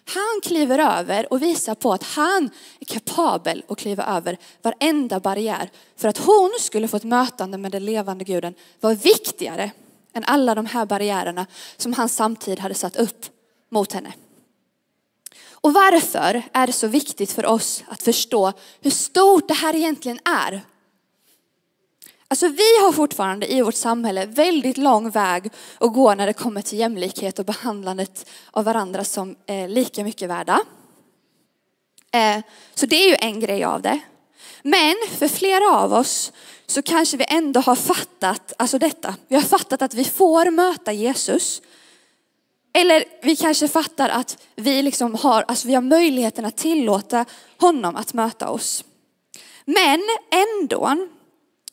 Han 0.06 0.42
kliver 0.44 0.80
över 0.80 1.34
och 1.34 1.42
visar 1.42 1.76
på 1.76 1.94
att 1.94 2.04
han 2.04 2.50
är 2.80 2.86
kapabel 2.86 3.64
att 3.68 3.78
kliva 3.78 4.06
över 4.06 4.38
varenda 4.62 5.20
barriär. 5.20 5.70
För 5.96 6.08
att 6.08 6.18
hon 6.18 6.52
skulle 6.60 6.88
få 6.88 6.98
ett 6.98 7.04
mötande 7.04 7.58
med 7.58 7.72
den 7.72 7.86
levande 7.86 8.24
guden 8.24 8.54
var 8.80 8.96
viktigare 8.96 9.72
än 10.14 10.24
alla 10.24 10.56
de 10.56 10.66
här 10.66 10.86
barriärerna 10.86 11.46
som 11.78 11.94
han 11.94 12.10
samtidigt 12.10 12.60
hade 12.60 12.76
satt 12.76 12.96
upp 12.96 13.26
mot 13.70 13.94
henne. 13.94 14.14
Och 15.52 15.74
varför 15.74 16.44
är 16.54 16.68
det 16.68 16.74
så 16.74 16.88
viktigt 16.88 17.32
för 17.32 17.46
oss 17.46 17.84
att 17.88 18.04
förstå 18.04 18.54
hur 18.82 18.92
stort 18.92 19.48
det 19.48 19.54
här 19.54 19.76
egentligen 19.76 20.20
är? 20.26 20.62
Alltså 22.34 22.48
vi 22.48 22.80
har 22.82 22.92
fortfarande 22.92 23.54
i 23.54 23.62
vårt 23.62 23.76
samhälle 23.76 24.26
väldigt 24.26 24.78
lång 24.78 25.10
väg 25.10 25.52
att 25.80 25.94
gå 25.94 26.16
när 26.16 26.28
det 26.28 26.34
kommer 26.34 26.62
till 26.62 26.80
jämlikhet 26.80 27.40
och 27.40 27.46
behandlandet 27.46 28.30
av 28.52 28.66
varandra 28.66 29.04
som 29.04 29.36
eh, 29.46 29.70
lika 29.70 30.04
mycket 30.04 30.30
värda. 30.30 30.60
Eh, 32.12 32.44
så 32.74 32.86
det 32.86 32.96
är 32.96 33.10
ju 33.10 33.16
en 33.20 33.40
grej 33.40 33.64
av 33.64 33.82
det. 33.82 34.00
Men 34.62 34.96
för 35.10 35.28
flera 35.28 35.78
av 35.78 35.94
oss 35.94 36.32
så 36.66 36.82
kanske 36.82 37.18
vi 37.18 37.26
ändå 37.30 37.60
har 37.60 37.76
fattat, 37.76 38.54
alltså 38.58 38.80
detta, 38.80 39.16
vi 39.28 39.36
har 39.36 39.44
fattat 39.44 39.82
att 39.82 39.94
vi 39.94 40.06
får 40.06 40.52
möta 40.52 40.94
Jesus. 40.94 41.62
Eller 42.74 43.04
vi 43.22 43.36
kanske 43.36 43.68
fattar 43.68 44.10
att 44.10 44.38
vi 44.56 44.82
liksom 44.82 45.16
har, 45.16 45.46
alltså 45.48 45.68
vi 45.68 45.74
har 45.74 45.82
möjligheten 45.82 46.46
att 46.46 46.58
tillåta 46.58 47.26
honom 47.60 47.96
att 47.96 48.14
möta 48.14 48.50
oss. 48.50 48.84
Men 49.66 50.02
ändå 50.32 51.10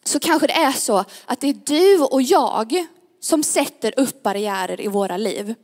så 0.04 0.18
kanske 0.20 0.46
det 0.46 0.52
är 0.52 0.72
så 0.72 1.04
att 1.26 1.40
det 1.40 1.48
är 1.48 1.56
du 1.64 2.02
och 2.02 2.22
jag 2.22 2.86
som 3.20 3.42
sätter 3.42 3.94
upp 3.96 4.22
barriärer 4.22 4.80
i 4.80 4.88
våra 4.88 5.16
liv. 5.16 5.54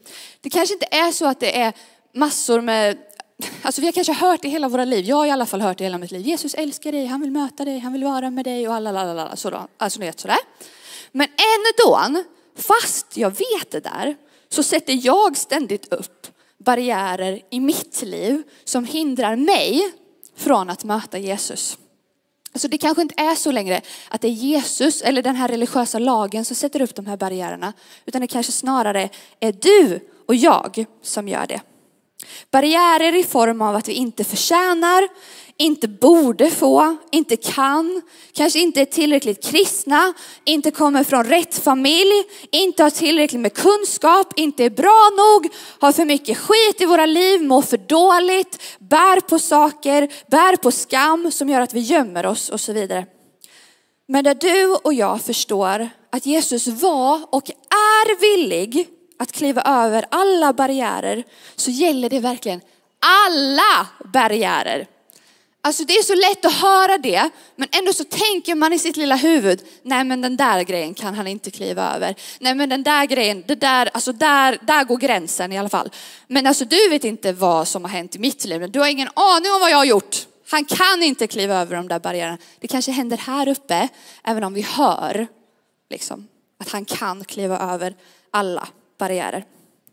Det 0.41 0.51
kanske 0.51 0.75
inte 0.75 0.87
är 0.91 1.13
så 1.13 1.27
att 1.27 1.41
det 1.41 1.61
är 1.61 1.73
massor 2.15 2.61
med, 2.61 2.99
alltså 3.63 3.81
vi 3.81 3.87
har 3.87 3.93
kanske 3.93 4.13
hört 4.13 4.43
det 4.43 4.49
hela 4.49 4.69
våra 4.69 4.85
liv, 4.85 5.05
jag 5.05 5.17
har 5.17 5.27
i 5.27 5.31
alla 5.31 5.47
fall 5.47 5.61
hört 5.61 5.79
det 5.79 5.85
hela 5.85 5.99
mitt 5.99 6.11
liv. 6.11 6.27
Jesus 6.27 6.55
älskar 6.55 6.93
dig, 6.93 7.07
han 7.07 7.21
vill 7.21 7.31
möta 7.31 7.65
dig, 7.65 7.79
han 7.79 7.93
vill 7.93 8.05
vara 8.05 8.31
med 8.31 8.45
dig 8.45 8.69
och 8.69 8.75
alla, 8.75 8.91
alla, 8.91 9.11
alla, 9.11 9.37
sådär. 9.37 9.67
Alltså 9.77 10.01
ni 10.01 10.07
vet 10.07 10.21
sådär. 10.21 10.39
Men 11.13 11.29
ändå, 11.29 12.23
fast 12.57 13.17
jag 13.17 13.31
vet 13.31 13.71
det 13.71 13.81
där, 13.81 14.17
så 14.49 14.63
sätter 14.63 15.07
jag 15.07 15.37
ständigt 15.37 15.93
upp 15.93 16.27
barriärer 16.59 17.43
i 17.51 17.61
mitt 17.61 18.03
liv 18.03 18.43
som 18.65 18.85
hindrar 18.85 19.37
mig 19.37 19.93
från 20.37 20.71
att 20.71 20.85
möta 20.85 21.19
Jesus. 21.19 21.79
Alltså 22.57 22.69
det 22.69 22.79
kanske 22.79 23.03
inte 23.03 23.15
är 23.17 23.35
så 23.35 23.53
längre 23.53 23.81
att 24.09 24.21
det 24.21 24.29
är 24.29 24.33
Jesus 24.33 25.03
eller 25.03 25.23
den 25.23 25.37
här 25.37 25.49
religiösa 25.49 25.99
lagen 25.99 26.45
som 26.45 26.57
sätter 26.57 26.83
upp 26.83 26.95
de 26.95 27.07
här 27.07 27.17
barriärerna. 27.17 27.73
Utan 28.07 28.21
det 28.21 28.27
kanske 28.27 28.53
snarare 28.53 29.09
är 29.41 29.53
du 29.53 30.01
och 30.29 30.35
jag 30.35 30.85
som 31.03 31.29
gör 31.29 31.47
det. 31.47 31.61
Barriärer 32.51 33.17
i 33.17 33.25
form 33.25 33.63
av 33.63 33.77
att 33.77 33.89
vi 33.89 33.93
inte 33.93 34.25
förtjänar, 34.25 35.09
inte 35.59 35.89
borde 35.89 36.51
få, 36.51 36.97
inte 37.11 37.37
kan, 37.37 38.03
kanske 38.33 38.59
inte 38.59 38.81
är 38.81 38.85
tillräckligt 38.85 39.45
kristna, 39.45 40.15
inte 40.45 40.71
kommer 40.71 41.05
från 41.05 41.25
rätt 41.25 41.59
familj, 41.59 42.25
inte 42.51 42.83
har 42.83 42.91
tillräckligt 42.91 43.41
med 43.41 43.55
kunskap, 43.55 44.33
inte 44.37 44.65
är 44.65 44.71
bra 44.71 45.11
nog, 45.17 45.53
har 45.81 45.93
för 45.93 46.05
mycket 46.05 46.39
skit 46.39 46.81
i 46.81 46.87
våra 46.87 47.07
liv, 47.07 47.43
mår 47.43 47.63
för 47.63 47.77
dåligt, 47.77 48.63
bär 48.79 49.21
på 49.21 49.39
saker, 49.39 50.13
bär 50.31 50.57
på 50.57 50.71
skam 50.71 51.31
som 51.31 51.49
gör 51.49 51.61
att 51.61 51.75
vi 51.75 51.81
gömmer 51.81 52.27
oss 52.27 52.49
och 52.49 52.61
så 52.61 52.73
vidare. 52.73 53.07
Men 54.09 54.25
där 54.25 54.35
du 54.35 54.75
och 54.75 54.95
jag 54.95 55.21
förstår 55.21 55.89
att 56.13 56.27
Jesus 56.27 56.67
var 56.67 57.35
och 57.35 57.51
är 57.71 58.21
villig 58.21 58.89
att 59.19 59.33
kliva 59.33 59.63
över 59.63 60.05
alla 60.11 60.53
barriärer 60.53 61.25
så 61.57 61.71
gäller 61.71 62.11
det 62.11 62.21
verkligen 62.21 62.61
alla 63.01 63.87
barriärer. 64.13 64.87
Alltså 65.67 65.85
det 65.85 65.93
är 65.93 66.03
så 66.03 66.15
lätt 66.15 66.45
att 66.45 66.53
höra 66.53 66.99
det, 66.99 67.31
men 67.57 67.69
ändå 67.73 67.93
så 67.93 68.05
tänker 68.05 68.55
man 68.55 68.73
i 68.73 68.79
sitt 68.79 68.97
lilla 68.97 69.17
huvud, 69.17 69.63
nej 69.83 70.05
men 70.05 70.21
den 70.21 70.37
där 70.37 70.63
grejen 70.63 70.95
kan 70.95 71.15
han 71.15 71.27
inte 71.27 71.51
kliva 71.51 71.95
över. 71.95 72.15
Nej 72.41 72.55
men 72.55 72.69
den 72.69 72.83
där 72.83 73.07
grejen, 73.07 73.45
det 73.47 73.55
där, 73.55 73.91
alltså 73.95 74.13
där, 74.13 74.59
där 74.63 74.85
går 74.85 74.97
gränsen 74.97 75.53
i 75.53 75.59
alla 75.59 75.69
fall. 75.69 75.91
Men 76.27 76.47
alltså 76.47 76.65
du 76.65 76.89
vet 76.89 77.05
inte 77.05 77.33
vad 77.33 77.69
som 77.69 77.85
har 77.85 77.91
hänt 77.91 78.17
i 78.17 78.19
mitt 78.19 78.45
liv, 78.45 78.71
du 78.71 78.81
har 78.81 78.89
ingen 78.89 79.09
aning 79.15 79.53
om 79.53 79.61
vad 79.61 79.71
jag 79.71 79.77
har 79.77 79.85
gjort. 79.85 80.17
Han 80.51 80.65
kan 80.65 81.03
inte 81.03 81.27
kliva 81.27 81.55
över 81.55 81.77
de 81.77 81.89
där 81.89 81.99
barriärerna. 81.99 82.39
Det 82.61 82.69
kanske 82.69 82.93
händer 82.93 83.17
här 83.17 83.49
uppe, 83.49 83.89
även 84.25 84.45
om 84.45 84.55
vi 84.55 84.63
hör 84.63 85.27
liksom, 85.91 86.29
att 86.61 86.69
han 86.69 86.85
kan 86.85 87.25
kliva 87.25 87.59
över 87.59 87.95
alla 88.31 88.69
barriärer. 88.99 89.45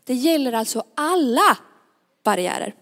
Det 0.04 0.14
gäller 0.14 0.52
alltså 0.52 0.84
alla 0.94 1.56
barriärer. 2.24 2.74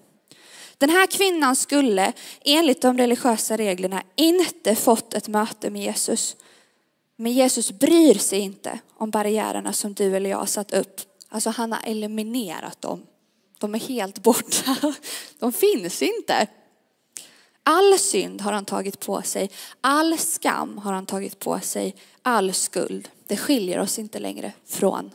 Den 0.83 0.90
här 0.90 1.07
kvinnan 1.07 1.57
skulle 1.57 2.12
enligt 2.45 2.83
de 2.83 2.99
religiösa 2.99 3.57
reglerna 3.57 4.03
inte 4.16 4.75
fått 4.75 5.14
ett 5.14 5.29
möte 5.29 5.71
med 5.71 5.83
Jesus. 5.83 6.37
Men 7.16 7.33
Jesus 7.33 7.73
bryr 7.73 8.14
sig 8.14 8.38
inte 8.38 8.79
om 8.95 9.11
barriärerna 9.11 9.73
som 9.73 9.95
du 9.95 10.16
eller 10.16 10.31
jag 10.31 10.38
har 10.38 10.47
satt 10.47 10.73
upp. 10.73 11.01
Alltså 11.29 11.51
han 11.51 11.73
har 11.73 11.81
eliminerat 11.85 12.83
dem. 12.83 13.07
De 13.59 13.75
är 13.75 13.79
helt 13.79 14.23
borta. 14.23 14.77
De 15.38 15.53
finns 15.53 16.03
inte. 16.03 16.47
All 17.62 17.99
synd 17.99 18.40
har 18.40 18.53
han 18.53 18.64
tagit 18.64 19.01
på 19.01 19.23
sig. 19.23 19.51
All 19.81 20.18
skam 20.18 20.79
har 20.79 20.92
han 20.92 21.07
tagit 21.07 21.38
på 21.38 21.61
sig. 21.61 21.97
All 22.23 22.53
skuld. 22.53 23.09
Det 23.27 23.37
skiljer 23.37 23.79
oss 23.79 23.99
inte 23.99 24.18
längre 24.18 24.53
från 24.66 25.11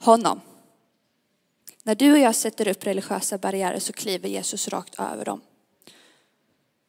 honom. 0.00 0.40
När 1.86 1.94
du 1.94 2.12
och 2.12 2.18
jag 2.18 2.34
sätter 2.34 2.68
upp 2.68 2.86
religiösa 2.86 3.38
barriärer 3.38 3.78
så 3.78 3.92
kliver 3.92 4.28
Jesus 4.28 4.68
rakt 4.68 5.00
över 5.00 5.24
dem. 5.24 5.40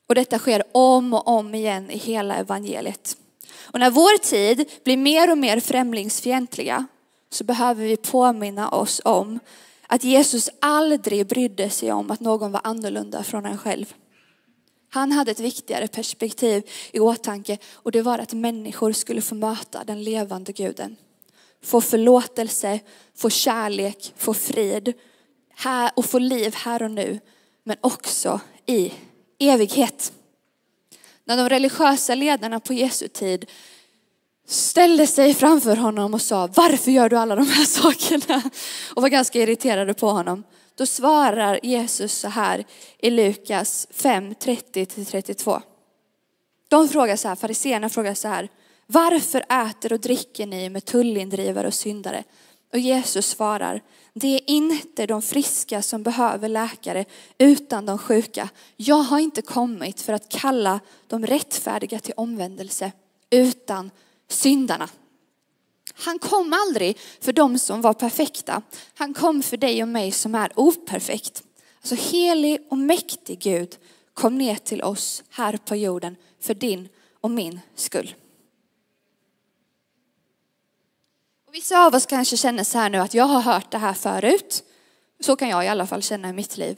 Och 0.07 0.15
detta 0.15 0.39
sker 0.39 0.63
om 0.71 1.13
och 1.13 1.27
om 1.27 1.55
igen 1.55 1.91
i 1.91 1.97
hela 1.97 2.35
evangeliet. 2.35 3.17
Och 3.57 3.79
när 3.79 3.91
vår 3.91 4.17
tid 4.17 4.69
blir 4.83 4.97
mer 4.97 5.31
och 5.31 5.37
mer 5.37 5.59
främlingsfientliga 5.59 6.85
så 7.29 7.43
behöver 7.43 7.83
vi 7.83 7.97
påminna 7.97 8.69
oss 8.69 9.01
om 9.05 9.39
att 9.87 10.03
Jesus 10.03 10.49
aldrig 10.59 11.27
brydde 11.27 11.69
sig 11.69 11.91
om 11.91 12.11
att 12.11 12.19
någon 12.19 12.51
var 12.51 12.61
annorlunda 12.63 13.23
från 13.23 13.45
en 13.45 13.57
själv. 13.57 13.93
Han 14.89 15.11
hade 15.11 15.31
ett 15.31 15.39
viktigare 15.39 15.87
perspektiv 15.87 16.63
i 16.91 16.99
åtanke 16.99 17.57
och 17.73 17.91
det 17.91 18.01
var 18.01 18.19
att 18.19 18.33
människor 18.33 18.91
skulle 18.91 19.21
få 19.21 19.35
möta 19.35 19.83
den 19.83 20.03
levande 20.03 20.51
guden 20.51 20.97
få 21.63 21.81
förlåtelse, 21.81 22.79
få 23.15 23.29
kärlek, 23.29 24.13
få 24.17 24.33
frid 24.33 24.93
här 25.55 25.91
och 25.95 26.05
få 26.05 26.19
liv 26.19 26.55
här 26.55 26.83
och 26.83 26.91
nu, 26.91 27.19
men 27.63 27.77
också 27.81 28.39
i 28.65 28.93
evighet. 29.39 30.13
När 31.25 31.37
de 31.37 31.49
religiösa 31.49 32.15
ledarna 32.15 32.59
på 32.59 32.73
Jesu 32.73 33.07
tid 33.07 33.45
ställde 34.47 35.07
sig 35.07 35.33
framför 35.33 35.75
honom 35.75 36.13
och 36.13 36.21
sa, 36.21 36.47
varför 36.47 36.91
gör 36.91 37.09
du 37.09 37.17
alla 37.17 37.35
de 37.35 37.47
här 37.47 37.65
sakerna? 37.81 38.41
Och 38.95 39.01
var 39.01 39.09
ganska 39.09 39.39
irriterade 39.39 39.93
på 39.93 40.09
honom. 40.09 40.43
Då 40.75 40.85
svarar 40.85 41.59
Jesus 41.63 42.13
så 42.13 42.27
här 42.27 42.65
i 42.97 43.09
Lukas 43.09 43.87
5, 43.91 44.33
30-32. 44.33 45.61
De 46.67 46.89
frågar 46.89 47.15
så 47.15 47.27
här, 47.27 47.35
fariséerna 47.35 47.89
frågar 47.89 48.13
så 48.13 48.27
här, 48.27 48.49
varför 48.87 49.45
äter 49.69 49.93
och 49.93 49.99
dricker 49.99 50.45
ni 50.45 50.69
med 50.69 50.85
tullindrivare 50.85 51.67
och 51.67 51.73
syndare? 51.73 52.23
Och 52.73 52.79
Jesus 52.79 53.27
svarar, 53.27 53.81
det 54.13 54.27
är 54.27 54.49
inte 54.49 55.05
de 55.05 55.21
friska 55.21 55.81
som 55.81 56.03
behöver 56.03 56.49
läkare 56.49 57.05
utan 57.37 57.85
de 57.85 57.97
sjuka. 57.97 58.49
Jag 58.75 58.95
har 58.95 59.19
inte 59.19 59.41
kommit 59.41 60.01
för 60.01 60.13
att 60.13 60.29
kalla 60.29 60.79
de 61.07 61.25
rättfärdiga 61.25 61.99
till 61.99 62.13
omvändelse 62.17 62.91
utan 63.29 63.91
syndarna. 64.27 64.89
Han 65.93 66.19
kom 66.19 66.53
aldrig 66.53 66.97
för 67.21 67.33
de 67.33 67.59
som 67.59 67.81
var 67.81 67.93
perfekta. 67.93 68.61
Han 68.93 69.13
kom 69.13 69.43
för 69.43 69.57
dig 69.57 69.83
och 69.83 69.89
mig 69.89 70.11
som 70.11 70.35
är 70.35 70.51
operfekt. 70.55 71.43
Alltså 71.81 71.95
helig 71.95 72.67
och 72.69 72.77
mäktig 72.77 73.39
Gud 73.39 73.77
kom 74.13 74.37
ner 74.37 74.55
till 74.55 74.83
oss 74.83 75.23
här 75.29 75.57
på 75.57 75.75
jorden 75.75 76.15
för 76.39 76.53
din 76.53 76.89
och 77.21 77.31
min 77.31 77.59
skull. 77.75 78.15
Och 81.47 81.55
vissa 81.55 81.85
av 81.85 81.95
oss 81.95 82.05
kanske 82.05 82.37
känner 82.37 82.63
så 82.63 82.77
här 82.77 82.89
nu 82.89 82.97
att 82.97 83.13
jag 83.13 83.25
har 83.25 83.41
hört 83.41 83.71
det 83.71 83.77
här 83.77 83.93
förut. 83.93 84.63
Så 85.19 85.35
kan 85.35 85.49
jag 85.49 85.65
i 85.65 85.67
alla 85.67 85.87
fall 85.87 86.01
känna 86.01 86.29
i 86.29 86.33
mitt 86.33 86.57
liv. 86.57 86.77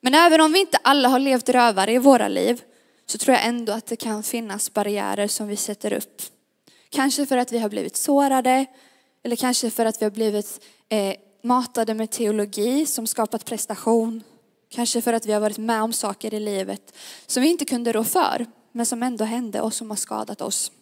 Men 0.00 0.14
även 0.14 0.40
om 0.40 0.52
vi 0.52 0.60
inte 0.60 0.78
alla 0.82 1.08
har 1.08 1.18
levt 1.18 1.48
rövare 1.48 1.92
i 1.92 1.98
våra 1.98 2.28
liv 2.28 2.62
så 3.06 3.18
tror 3.18 3.36
jag 3.36 3.46
ändå 3.46 3.72
att 3.72 3.86
det 3.86 3.96
kan 3.96 4.22
finnas 4.22 4.72
barriärer 4.72 5.28
som 5.28 5.48
vi 5.48 5.56
sätter 5.56 5.92
upp. 5.92 6.22
Kanske 6.90 7.26
för 7.26 7.36
att 7.36 7.52
vi 7.52 7.58
har 7.58 7.68
blivit 7.68 7.96
sårade 7.96 8.66
eller 9.22 9.36
kanske 9.36 9.70
för 9.70 9.86
att 9.86 10.00
vi 10.00 10.04
har 10.04 10.10
blivit 10.10 10.64
eh, 10.88 11.14
matade 11.42 11.94
med 11.94 12.10
teologi 12.10 12.86
som 12.86 13.06
skapat 13.06 13.44
prestation. 13.44 14.22
Kanske 14.68 15.02
för 15.02 15.12
att 15.12 15.26
vi 15.26 15.32
har 15.32 15.40
varit 15.40 15.58
med 15.58 15.82
om 15.82 15.92
saker 15.92 16.34
i 16.34 16.40
livet 16.40 16.96
som 17.26 17.42
vi 17.42 17.48
inte 17.48 17.64
kunde 17.64 17.92
rå 17.92 18.04
för 18.04 18.46
men 18.72 18.86
som 18.86 19.02
ändå 19.02 19.24
hände 19.24 19.60
och 19.60 19.74
som 19.74 19.90
har 19.90 19.96
skadat 19.96 20.40
oss. 20.40 20.72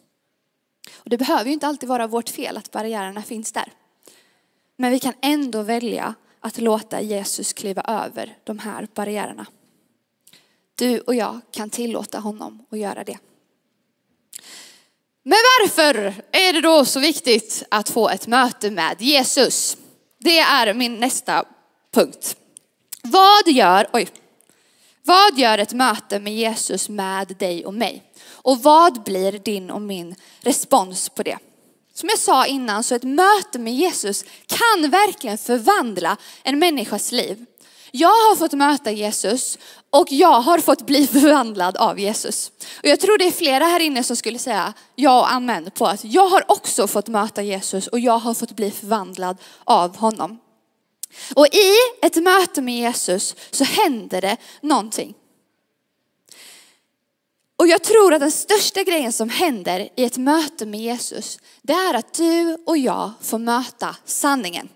Och 0.95 1.11
det 1.11 1.19
behöver 1.19 1.45
ju 1.45 1.53
inte 1.53 1.67
alltid 1.67 1.89
vara 1.89 2.07
vårt 2.07 2.29
fel 2.29 2.57
att 2.57 2.71
barriärerna 2.71 3.23
finns 3.23 3.53
där. 3.53 3.73
Men 4.77 4.91
vi 4.91 4.99
kan 4.99 5.13
ändå 5.23 5.63
välja 5.63 6.15
att 6.41 6.59
låta 6.59 7.01
Jesus 7.01 7.53
kliva 7.53 7.83
över 7.83 8.39
de 8.45 8.59
här 8.59 8.89
barriärerna. 8.95 9.47
Du 10.75 11.01
och 11.01 11.15
jag 11.15 11.41
kan 11.51 11.71
tillåta 11.71 12.19
honom 12.19 12.67
att 12.71 12.79
göra 12.79 13.05
det. 13.05 13.19
Men 15.23 15.39
varför 15.61 16.15
är 16.33 16.53
det 16.53 16.61
då 16.61 16.85
så 16.85 17.01
viktigt 17.01 17.63
att 17.71 17.89
få 17.89 18.09
ett 18.09 18.27
möte 18.27 18.71
med 18.71 19.03
Jesus? 19.03 19.77
Det 20.19 20.39
är 20.39 20.75
min 20.75 21.01
nästa 21.01 21.45
punkt. 21.93 22.37
Vad 23.03 23.49
gör, 23.49 23.87
oj, 23.93 24.09
vad 25.03 25.39
gör 25.39 25.59
ett 25.59 25.73
möte 25.73 26.21
med 26.21 26.35
Jesus 26.35 26.89
med 26.89 27.29
dig 27.39 27.67
och 27.67 27.75
mig? 27.75 28.03
Och 28.47 28.63
vad 28.63 29.03
blir 29.03 29.33
din 29.33 29.71
och 29.71 29.83
min 29.83 30.15
respons 30.41 31.09
på 31.09 31.23
det? 31.23 31.39
Som 31.95 32.09
jag 32.09 32.19
sa 32.19 32.47
innan 32.47 32.85
så 32.85 32.95
ett 32.95 33.03
möte 33.03 33.59
med 33.59 33.75
Jesus 33.75 34.25
kan 34.47 34.91
verkligen 34.91 35.39
förvandla 35.39 36.17
en 36.43 36.59
människas 36.59 37.13
liv. 37.13 37.45
Jag 37.91 38.09
har 38.09 38.37
fått 38.37 38.53
möta 38.53 38.91
Jesus 38.91 39.59
och 39.91 40.13
jag 40.13 40.41
har 40.41 40.59
fått 40.59 40.87
bli 40.87 41.07
förvandlad 41.13 41.77
av 41.77 42.01
Jesus. 42.01 42.53
Och 42.83 42.89
jag 42.89 43.01
tror 43.01 43.19
det 43.19 43.27
är 43.27 43.31
flera 43.31 43.65
här 43.65 43.81
inne 43.81 44.03
som 44.03 44.17
skulle 44.17 44.39
säga 44.39 44.73
ja 44.95 45.21
och 45.21 45.33
amen 45.33 45.71
på 45.71 45.87
att 45.87 46.05
jag 46.05 46.29
har 46.29 46.45
också 46.53 46.87
fått 46.87 47.09
möta 47.09 47.43
Jesus 47.43 47.87
och 47.87 48.01
jag 48.01 48.19
har 48.19 48.35
fått 48.35 48.57
bli 48.57 48.71
förvandlad 48.71 49.37
av 49.65 49.97
honom. 49.97 50.39
Och 51.35 51.47
i 51.47 51.73
ett 52.03 52.17
möte 52.17 52.63
med 52.63 52.75
Jesus 52.75 53.35
så 53.51 53.65
händer 53.65 54.21
det 54.21 54.37
någonting. 54.61 55.15
Och 57.57 57.67
jag 57.67 57.83
tror 57.83 58.15
att 58.15 58.21
den 58.21 58.33
största 58.33 58.83
grejen 58.83 59.13
som 59.13 59.29
händer 59.29 59.89
i 59.97 60.05
ett 60.05 60.17
möte 60.17 60.67
med 60.67 60.81
Jesus, 60.81 61.39
det 61.63 61.73
är 61.73 61.95
att 61.95 62.15
du 62.15 62.59
och 62.67 62.79
jag 62.79 63.13
får 63.23 63.39
möta 63.39 63.97
sanningen. 64.05 64.69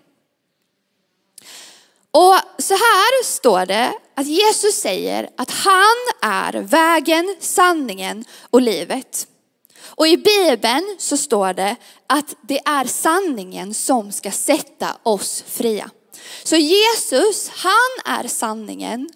Och 2.11 2.35
så 2.57 2.73
här 2.73 3.23
står 3.23 3.65
det 3.65 3.93
att 4.15 4.27
Jesus 4.27 4.75
säger 4.75 5.29
att 5.37 5.51
han 5.51 5.97
är 6.21 6.53
vägen, 6.53 7.35
sanningen 7.39 8.25
och 8.49 8.61
livet. 8.61 9.27
Och 9.83 10.07
i 10.07 10.17
Bibeln 10.17 10.95
så 10.99 11.17
står 11.17 11.53
det 11.53 11.75
att 12.07 12.35
det 12.41 12.59
är 12.65 12.85
sanningen 12.85 13.73
som 13.73 14.11
ska 14.11 14.31
sätta 14.31 14.97
oss 15.03 15.43
fria. 15.47 15.89
Så 16.43 16.55
Jesus, 16.55 17.49
han 17.49 18.17
är 18.17 18.27
sanningen. 18.27 19.09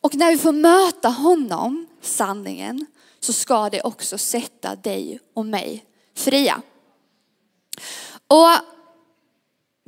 Och 0.00 0.14
när 0.14 0.30
vi 0.30 0.38
får 0.38 0.52
möta 0.52 1.08
honom, 1.08 1.86
sanningen, 2.02 2.86
så 3.20 3.32
ska 3.32 3.70
det 3.70 3.80
också 3.80 4.18
sätta 4.18 4.76
dig 4.76 5.20
och 5.34 5.46
mig 5.46 5.84
fria. 6.16 6.62
Och 8.28 8.50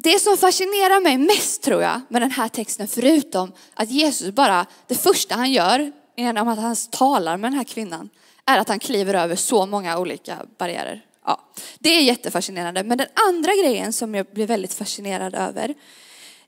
det 0.02 0.18
som 0.18 0.36
fascinerar 0.36 1.00
mig 1.00 1.18
mest 1.18 1.62
tror 1.62 1.82
jag 1.82 2.00
med 2.08 2.22
den 2.22 2.30
här 2.30 2.48
texten, 2.48 2.88
förutom 2.88 3.52
att 3.74 3.90
Jesus 3.90 4.34
bara, 4.34 4.66
det 4.86 4.94
första 4.94 5.34
han 5.34 5.52
gör 5.52 5.92
genom 6.16 6.48
att 6.48 6.58
han 6.58 6.76
talar 6.90 7.36
med 7.36 7.50
den 7.50 7.58
här 7.58 7.64
kvinnan, 7.64 8.10
är 8.46 8.58
att 8.58 8.68
han 8.68 8.78
kliver 8.78 9.14
över 9.14 9.36
så 9.36 9.66
många 9.66 9.98
olika 9.98 10.38
barriärer. 10.58 11.04
Ja, 11.24 11.40
det 11.78 11.88
är 11.88 12.02
jättefascinerande. 12.02 12.84
Men 12.84 12.98
den 12.98 13.06
andra 13.28 13.52
grejen 13.52 13.92
som 13.92 14.14
jag 14.14 14.26
blir 14.26 14.46
väldigt 14.46 14.74
fascinerad 14.74 15.34
över, 15.34 15.74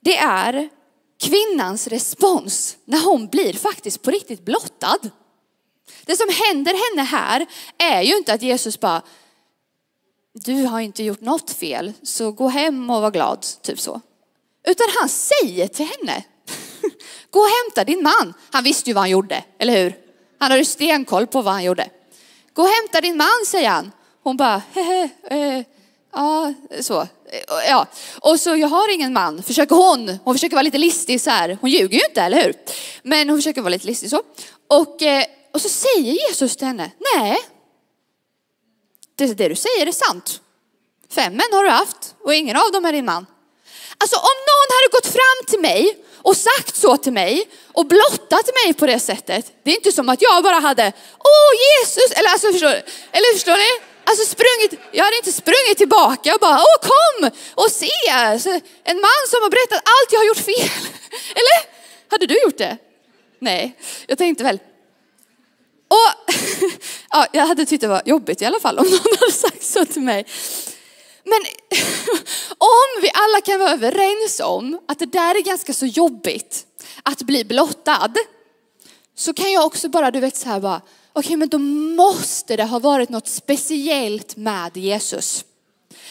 det 0.01 0.17
är 0.17 0.69
kvinnans 1.21 1.87
respons 1.87 2.77
när 2.85 3.05
hon 3.05 3.27
blir 3.27 3.53
faktiskt 3.53 4.03
på 4.03 4.11
riktigt 4.11 4.45
blottad. 4.45 4.99
Det 6.05 6.17
som 6.17 6.29
händer 6.47 6.91
henne 6.91 7.03
här 7.09 7.47
är 7.79 8.03
ju 8.03 8.17
inte 8.17 8.33
att 8.33 8.43
Jesus 8.43 8.81
bara, 8.81 9.03
du 10.35 10.65
har 10.65 10.81
inte 10.81 11.03
gjort 11.03 11.21
något 11.21 11.51
fel, 11.51 11.93
så 12.03 12.33
gå 12.33 12.49
hem 12.49 12.91
och 12.91 13.03
var 13.03 13.11
glad, 13.11 13.47
typ 13.63 13.81
så. 13.81 14.01
Utan 14.69 14.87
han 15.01 15.09
säger 15.09 15.69
till 15.69 15.87
henne, 15.87 16.25
gå 17.31 17.41
och 17.41 17.49
hämta 17.65 17.85
din 17.85 18.03
man. 18.03 18.35
Han 18.51 18.65
visste 18.65 18.91
ju 18.91 18.95
vad 18.95 19.03
han 19.03 19.11
gjorde, 19.11 19.45
eller 19.59 19.83
hur? 19.83 19.97
Han 20.39 20.51
hade 20.51 20.59
ju 20.59 20.65
stenkoll 20.65 21.27
på 21.27 21.43
vad 21.43 21.53
han 21.53 21.65
gjorde. 21.65 21.91
Gå 22.53 22.63
och 22.63 22.69
hämta 22.69 23.01
din 23.01 23.17
man, 23.17 23.47
säger 23.47 23.69
han. 23.69 23.93
Hon 24.23 24.37
bara, 24.37 24.63
hehe, 24.73 25.09
eh, 25.25 25.65
ja, 26.13 26.55
så. 26.81 27.01
Eh, 27.01 27.09
ja. 27.69 27.87
Och 28.21 28.41
så, 28.41 28.57
jag 28.57 28.69
har 28.69 28.95
ingen 28.95 29.13
man, 29.13 29.43
försöker 29.43 29.77
hon. 29.77 30.19
Hon 30.25 30.35
försöker 30.35 30.57
vara 30.57 30.63
lite 30.63 30.79
listig 30.79 31.21
så 31.21 31.31
här. 31.31 31.59
Hon 31.61 31.71
ljuger 31.71 31.99
ju 31.99 32.05
inte, 32.09 32.23
eller 32.23 32.45
hur? 32.45 32.55
Men 33.03 33.29
hon 33.29 33.39
försöker 33.39 33.61
vara 33.61 33.71
lite 33.71 33.87
listig 33.87 34.11
så. 34.11 34.23
Och, 34.69 35.03
eh, 35.03 35.25
och 35.53 35.61
så 35.61 35.69
säger 35.69 36.13
Jesus 36.13 36.57
till 36.57 36.67
henne, 36.67 36.91
nej, 37.15 37.39
det, 39.17 39.35
det 39.35 39.49
du 39.49 39.55
säger 39.55 39.87
är 39.87 39.93
sant. 39.93 40.41
Fem 41.11 41.33
män 41.33 41.53
har 41.53 41.65
du 41.65 41.71
haft 41.71 42.15
och 42.25 42.35
ingen 42.35 42.57
av 42.57 42.73
dem 42.73 42.85
är 42.85 42.93
din 42.93 43.05
man. 43.05 43.27
Alltså 43.99 44.17
om 44.17 44.37
någon 44.51 44.69
hade 44.77 44.89
gått 44.93 45.07
fram 45.07 45.47
till 45.49 45.61
mig 45.61 46.05
och 46.17 46.37
sagt 46.37 46.77
så 46.77 46.97
till 46.97 47.13
mig 47.13 47.49
och 47.73 47.87
blottat 47.87 48.47
mig 48.65 48.75
på 48.75 48.87
det 48.87 49.01
sättet. 49.01 49.53
Det 49.63 49.71
är 49.71 49.75
inte 49.75 49.93
som 49.93 50.09
att 50.09 50.23
jag 50.23 50.43
bara 50.43 50.59
hade, 50.59 50.93
åh 51.19 51.53
Jesus, 51.69 52.11
eller 52.19 52.29
alltså 52.29 52.53
förstår, 52.53 52.77
eller 53.13 53.35
förstår 53.35 53.57
ni? 53.57 53.93
Alltså 54.05 54.25
sprungit, 54.25 54.89
jag 54.93 55.05
hade 55.05 55.17
inte 55.17 55.33
sprungit 55.33 55.79
tillbaka 55.79 56.35
och 56.35 56.41
bara, 56.41 56.59
åh 56.59 56.89
kom 56.93 57.31
och 57.55 57.71
se, 57.71 58.11
alltså, 58.11 58.51
en 58.85 59.01
man 59.01 59.23
som 59.31 59.43
har 59.43 59.51
berättat 59.51 59.83
allt 59.95 60.13
jag 60.13 60.21
har 60.21 60.27
gjort 60.27 60.45
fel. 60.53 60.83
Eller? 61.41 61.59
Hade 62.11 62.27
du 62.27 62.43
gjort 62.43 62.59
det? 62.59 62.77
Nej, 63.39 63.79
jag 64.07 64.19
tänkte 64.19 64.45
väl, 64.45 64.59
och 65.93 66.35
ja, 67.11 67.27
jag 67.33 67.47
hade 67.47 67.67
tyckt 67.67 67.81
det 67.81 67.89
var 67.89 68.03
jobbigt 68.05 68.43
i 68.43 68.45
alla 68.45 68.61
fall 68.61 68.79
om 68.79 68.85
någon 68.91 69.17
hade 69.21 69.33
sagt 69.33 69.63
så 69.63 69.85
till 69.85 70.03
mig. 70.03 70.27
Men 71.25 71.41
om 72.59 73.03
vi 73.03 73.11
alla 73.15 73.41
kan 73.45 73.61
vara 73.61 73.71
överens 73.71 74.41
om 74.41 74.81
att 74.89 74.99
det 74.99 75.07
där 75.07 75.35
är 75.35 75.43
ganska 75.43 75.73
så 75.73 75.87
jobbigt 75.87 76.67
att 77.03 77.23
bli 77.23 77.45
blottad. 77.45 78.15
Så 79.15 79.35
kan 79.35 79.53
jag 79.53 79.67
också 79.67 79.89
bara, 79.89 80.11
du 80.11 80.21
vet 80.21 80.37
så 80.37 80.49
här 80.49 80.61
bara, 80.61 80.81
okej 81.13 81.27
okay, 81.27 81.37
men 81.37 81.49
då 81.49 81.59
måste 81.59 82.57
det 82.57 82.65
ha 82.65 82.79
varit 82.79 83.09
något 83.09 83.29
speciellt 83.29 84.37
med 84.37 84.77
Jesus. 84.77 85.45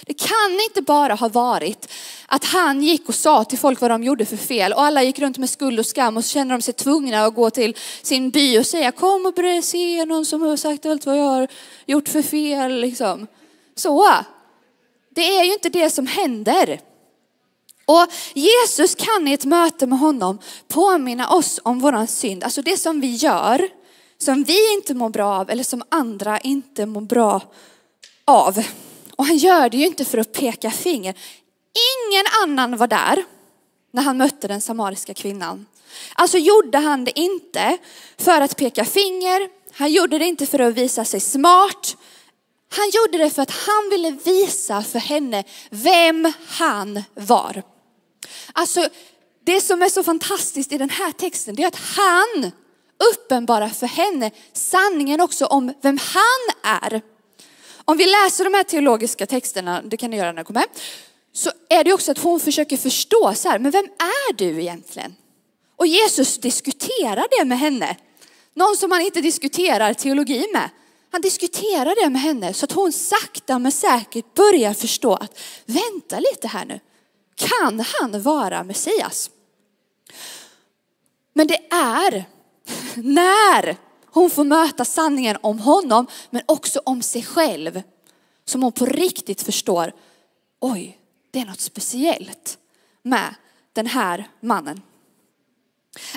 Det 0.06 0.14
kan 0.14 0.60
inte 0.70 0.82
bara 0.82 1.14
ha 1.14 1.28
varit 1.28 1.92
att 2.28 2.46
han 2.46 2.84
gick 2.84 3.10
och 3.10 3.16
sa 3.16 3.44
till 3.44 3.60
folk 3.60 3.82
vad 3.82 3.92
de 3.92 4.04
gjorde 4.04 4.26
för 4.26 4.38
fel 4.38 4.74
och 4.74 4.82
alla 4.82 5.04
gick 5.04 5.20
runt 5.20 5.38
med 5.38 5.50
skuld 5.50 5.80
och 5.80 5.86
skam 5.86 6.18
och 6.18 6.26
så 6.26 6.30
kände 6.30 6.54
de 6.54 6.62
sig 6.62 6.74
tvungna 6.74 7.26
att 7.26 7.36
gå 7.36 7.50
till 7.50 7.76
sin 8.02 8.30
by 8.30 8.60
och 8.60 8.66
säga 8.66 8.92
kom 8.92 9.26
och 9.26 9.34
börja 9.34 9.62
se 9.62 10.06
någon 10.06 10.26
som 10.26 10.42
har 10.42 10.58
sagt 10.58 10.86
allt 10.86 11.06
vad 11.06 11.18
jag 11.18 11.24
har 11.24 11.48
gjort 11.86 12.10
för 12.10 12.22
fel. 12.22 12.82
Liksom. 12.82 13.28
Så, 13.76 14.10
det 15.10 15.38
är 15.38 15.44
ju 15.44 15.54
inte 15.54 15.70
det 15.70 15.90
som 15.90 16.08
händer. 16.08 16.80
Och 17.86 18.08
Jesus 18.34 18.96
kan 18.96 19.28
i 19.28 19.34
ett 19.34 19.46
möte 19.46 19.88
med 19.88 20.00
honom 20.00 20.40
påminna 20.68 21.30
oss 21.30 21.60
om 21.64 21.80
våran 21.80 22.08
synd, 22.08 22.44
alltså 22.44 22.62
det 22.62 22.78
som 22.78 23.02
vi 23.02 23.16
gör, 23.16 23.70
som 24.18 24.44
vi 24.44 24.74
inte 24.74 24.94
mår 24.94 25.10
bra 25.10 25.40
av 25.40 25.50
eller 25.50 25.64
som 25.64 25.84
andra 25.90 26.40
inte 26.40 26.86
mår 26.86 27.02
bra 27.02 27.42
av. 28.26 28.64
Och 29.16 29.26
han 29.26 29.38
gör 29.38 29.70
det 29.70 29.78
ju 29.78 29.86
inte 29.86 30.06
för 30.06 30.18
att 30.18 30.34
peka 30.34 30.72
finger. 30.72 31.16
Ingen 32.08 32.26
annan 32.44 32.78
var 32.78 32.88
där 32.88 33.24
när 33.92 34.02
han 34.02 34.18
mötte 34.18 34.48
den 34.48 34.62
samariska 34.62 35.14
kvinnan. 35.14 35.66
Alltså 36.14 36.38
gjorde 36.38 36.78
han 36.78 37.06
det 37.06 37.20
inte 37.20 37.78
för 38.18 38.42
att 38.42 38.58
peka 38.58 38.86
finger. 38.86 39.50
Han 39.74 39.92
gjorde 39.92 40.20
det 40.20 40.26
inte 40.26 40.46
för 40.46 40.60
att 40.60 40.74
visa 40.74 41.06
sig 41.06 41.20
smart. 41.20 41.98
Han 42.70 42.90
gjorde 42.90 43.18
det 43.18 43.30
för 43.30 43.42
att 43.42 43.52
han 43.52 43.90
ville 43.90 44.12
visa 44.12 44.84
för 44.84 45.00
henne 45.00 45.44
vem 45.70 46.34
han 46.48 47.04
var. 47.14 47.64
Alltså 48.54 48.90
det 49.46 49.62
som 49.62 49.82
är 49.82 49.90
så 49.90 50.04
fantastiskt 50.04 50.72
i 50.72 50.78
den 50.78 50.90
här 50.90 51.12
texten 51.12 51.56
det 51.56 51.64
är 51.64 51.68
att 51.68 51.76
han 51.96 52.52
uppenbarar 53.14 53.70
för 53.70 53.88
henne 53.88 54.32
sanningen 54.54 55.22
också 55.22 55.46
om 55.46 55.74
vem 55.82 55.98
han 55.98 56.74
är 56.82 57.02
om 57.92 57.98
vi 57.98 58.06
läser 58.06 58.44
de 58.44 58.54
här 58.54 58.64
teologiska 58.64 59.26
texterna, 59.26 59.82
det 59.82 59.98
kan 59.98 60.10
ni 60.10 60.18
göra 60.18 60.32
när 60.32 60.42
ni 60.42 60.46
kommer, 60.46 60.66
så 61.34 61.52
är 61.70 61.84
det 61.84 61.94
också 61.94 62.12
att 62.12 62.18
hon 62.18 62.40
försöker 62.40 62.78
förstå 62.78 63.34
så 63.36 63.50
här, 63.50 63.60
men 63.60 63.72
vem 63.72 63.86
är 63.86 64.34
du 64.34 64.62
egentligen? 64.62 65.16
Och 65.76 65.88
Jesus 65.88 66.38
diskuterar 66.38 67.40
det 67.40 67.46
med 67.46 67.60
henne. 67.60 67.98
Någon 68.54 68.78
som 68.78 68.92
han 68.92 69.02
inte 69.02 69.22
diskuterar 69.22 69.94
teologi 69.94 70.48
med. 70.54 70.70
Han 71.12 71.22
diskuterar 71.22 72.04
det 72.04 72.10
med 72.10 72.22
henne 72.22 72.54
så 72.54 72.66
att 72.66 72.72
hon 72.72 72.92
sakta 72.92 73.60
men 73.60 73.72
säkert 73.72 74.34
börjar 74.34 74.74
förstå 74.74 75.14
att 75.14 75.40
vänta 75.66 76.20
lite 76.20 76.48
här 76.48 76.66
nu. 76.66 76.80
Kan 77.36 77.80
han 77.80 78.22
vara 78.22 78.64
Messias? 78.64 79.30
Men 81.34 81.48
det 81.48 81.60
är 81.74 82.26
när 82.96 83.91
hon 84.12 84.30
får 84.30 84.44
möta 84.44 84.86
sanningen 84.86 85.38
om 85.42 85.60
honom 85.60 86.08
men 86.30 86.42
också 86.46 86.82
om 86.86 87.02
sig 87.02 87.24
själv 87.24 87.82
som 88.46 88.64
hon 88.64 88.72
på 88.72 88.86
riktigt 88.86 89.42
förstår, 89.42 89.94
oj, 90.60 91.00
det 91.32 91.40
är 91.40 91.46
något 91.46 91.60
speciellt 91.60 92.58
med 93.04 93.36
den 93.74 93.88
här 93.88 94.30
mannen. 94.40 94.82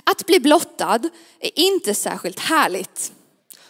Att 0.04 0.26
bli 0.26 0.40
blottad 0.40 1.00
är 1.40 1.59
inte 1.59 1.94
särskilt 1.94 2.38
härligt. 2.38 3.12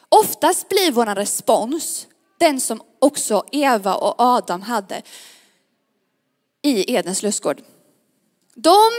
Oftast 0.08 0.68
blir 0.68 0.92
vår 0.92 1.06
respons 1.06 2.06
den 2.38 2.60
som 2.60 2.82
också 2.98 3.44
Eva 3.52 3.94
och 3.94 4.14
Adam 4.18 4.62
hade 4.62 5.02
i 6.62 6.94
Edens 6.94 7.22
lustgård. 7.22 7.62
De, 8.54 8.90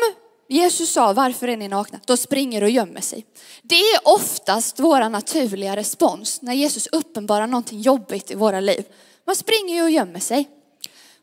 Jesus 0.48 0.92
sa, 0.92 1.14
varför 1.14 1.48
är 1.48 1.58
ni 1.58 1.68
nakna? 1.68 2.00
De 2.06 2.18
springer 2.18 2.64
och 2.64 2.70
gömmer 2.70 3.02
sig. 3.02 3.26
Det 3.62 3.76
är 3.76 4.00
oftast 4.04 4.80
vår 4.80 5.10
naturliga 5.10 5.76
respons 5.76 6.42
när 6.42 6.54
Jesus 6.54 6.88
uppenbarar 6.92 7.48
någonting 7.48 7.82
jobbigt 7.82 8.32
i 8.32 8.36
våra 8.36 8.60
liv. 8.60 8.86
Man 9.26 9.36
springer 9.36 9.76
ju 9.76 9.84
och 9.84 9.92
gömmer 9.92 10.20
sig. 10.20 10.50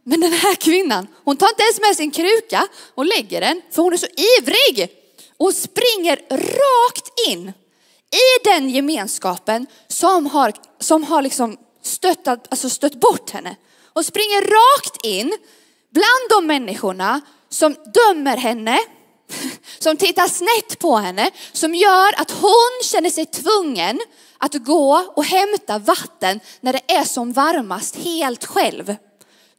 Men 0.04 0.20
den 0.20 0.32
här 0.32 0.54
kvinnan, 0.54 1.06
hon 1.24 1.36
tar 1.36 1.48
inte 1.48 1.62
ens 1.62 1.80
med 1.80 1.96
sin 1.96 2.10
kruka 2.10 2.68
och 2.94 3.06
lägger 3.06 3.40
den, 3.40 3.62
för 3.70 3.82
hon 3.82 3.92
är 3.92 3.96
så 3.96 4.06
ivrig. 4.38 4.88
Och 5.36 5.54
springer 5.54 6.16
rakt 6.30 7.28
in 7.28 7.48
i 8.10 8.44
den 8.44 8.70
gemenskapen 8.70 9.66
som 9.88 10.26
har, 10.26 10.52
som 10.78 11.04
har 11.04 11.22
liksom 11.22 11.56
stöttat, 11.82 12.46
alltså 12.50 12.70
stött 12.70 12.94
bort 12.94 13.30
henne. 13.30 13.56
Och 13.84 14.04
springer 14.04 14.40
rakt 14.40 15.06
in 15.06 15.32
bland 15.90 16.30
de 16.30 16.46
människorna 16.46 17.20
som 17.48 17.74
dömer 17.94 18.36
henne, 18.36 18.78
som 19.82 19.96
tittar 19.96 20.28
snett 20.28 20.78
på 20.78 20.96
henne, 20.96 21.30
som 21.52 21.74
gör 21.74 22.20
att 22.20 22.30
hon 22.30 22.80
känner 22.82 23.10
sig 23.10 23.26
tvungen 23.26 24.00
att 24.38 24.54
gå 24.54 25.12
och 25.16 25.24
hämta 25.24 25.78
vatten 25.78 26.40
när 26.60 26.72
det 26.72 26.92
är 26.92 27.04
som 27.04 27.32
varmast 27.32 27.96
helt 27.96 28.44
själv. 28.44 28.96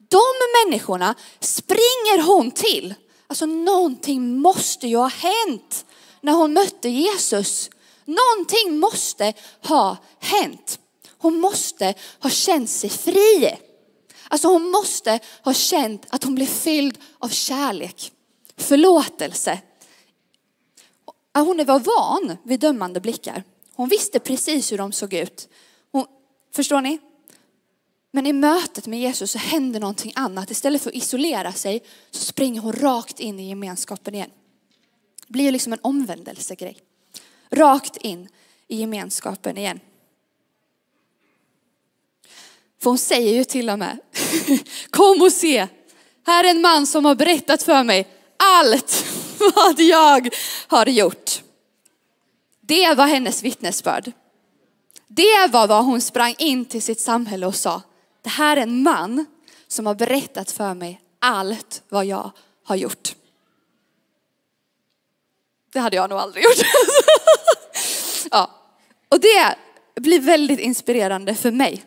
De 0.10 0.22
människorna 0.66 1.16
springer 1.40 2.24
hon 2.24 2.52
till. 2.52 2.94
Alltså 3.28 3.46
någonting 3.46 4.38
måste 4.38 4.88
ju 4.88 4.98
ha 4.98 5.08
hänt 5.08 5.86
när 6.22 6.34
hon 6.34 6.54
mötte 6.54 6.90
Jesus. 6.90 7.70
Någonting 8.06 8.80
måste 8.80 9.34
ha 9.64 9.98
hänt. 10.20 10.80
Hon 11.18 11.40
måste 11.40 11.94
ha 12.20 12.30
känt 12.30 12.70
sig 12.70 12.90
fri. 12.90 13.58
Alltså 14.28 14.48
hon 14.48 14.72
måste 14.72 15.20
ha 15.44 15.54
känt 15.54 16.06
att 16.10 16.24
hon 16.24 16.36
blev 16.36 16.46
fylld 16.46 16.98
av 17.20 17.30
kärlek, 17.30 18.12
förlåtelse. 18.58 19.60
Hon 21.42 21.66
var 21.66 21.80
van 21.80 22.38
vid 22.44 22.60
dömande 22.60 23.00
blickar. 23.00 23.44
Hon 23.74 23.90
visste 23.90 24.20
precis 24.20 24.72
hur 24.72 24.78
de 24.78 24.92
såg 24.92 25.14
ut. 25.14 25.50
Hon, 25.92 26.06
förstår 26.56 26.82
ni? 26.82 27.00
Men 28.12 28.28
i 28.28 28.34
mötet 28.34 28.88
med 28.88 29.00
Jesus 29.00 29.32
så 29.32 29.38
händer 29.38 29.80
någonting 29.80 30.14
annat. 30.16 30.52
Istället 30.52 30.82
för 30.82 30.90
att 30.90 30.96
isolera 30.96 31.54
sig 31.54 31.84
så 32.12 32.24
springer 32.24 32.62
hon 32.62 32.74
rakt 32.74 33.20
in 33.20 33.40
i 33.40 33.50
gemenskapen 33.50 34.16
igen. 34.16 34.30
Det 35.28 35.34
blir 35.34 35.52
liksom 35.52 35.74
en 35.74 35.80
omvändelsegrej. 35.82 36.78
Rakt 37.50 37.98
in 37.98 38.28
i 38.68 38.80
gemenskapen 38.80 39.58
igen. 39.58 39.80
För 42.82 42.90
hon 42.90 42.98
säger 42.98 43.34
ju 43.34 43.44
till 43.44 43.70
och 43.70 43.80
med, 43.80 43.98
kom 44.90 45.22
och 45.22 45.32
se, 45.32 45.68
här 46.26 46.44
är 46.44 46.50
en 46.50 46.62
man 46.62 46.88
som 46.88 47.06
har 47.06 47.16
berättat 47.16 47.64
för 47.64 47.84
mig 47.84 48.08
allt 48.38 49.06
vad 49.56 49.80
jag 49.80 50.34
har 50.68 50.86
gjort. 50.86 51.44
Det 52.62 52.94
var 52.94 53.08
hennes 53.08 53.44
vittnesbörd. 53.44 54.12
Det 55.08 55.48
var 55.52 55.68
vad 55.68 55.86
hon 55.86 56.02
sprang 56.02 56.36
in 56.38 56.66
till 56.66 56.82
sitt 56.82 57.00
samhälle 57.00 57.46
och 57.46 57.56
sa. 57.56 57.82
Det 58.22 58.30
här 58.30 58.58
är 58.58 58.62
en 58.62 58.84
man 58.84 59.26
som 59.68 59.86
har 59.86 59.96
berättat 59.96 60.52
för 60.52 60.74
mig 60.74 61.02
allt 61.20 61.84
vad 61.90 62.06
jag 62.06 62.32
har 62.64 62.76
gjort. 62.76 63.16
Det 65.74 65.80
hade 65.80 65.96
jag 65.96 66.10
nog 66.10 66.20
aldrig 66.20 66.44
gjort. 66.44 66.58
ja. 68.32 68.52
Och 69.10 69.20
det 69.20 69.56
blir 69.96 70.20
väldigt 70.20 70.60
inspirerande 70.60 71.36
för 71.36 71.52
mig. 71.52 71.84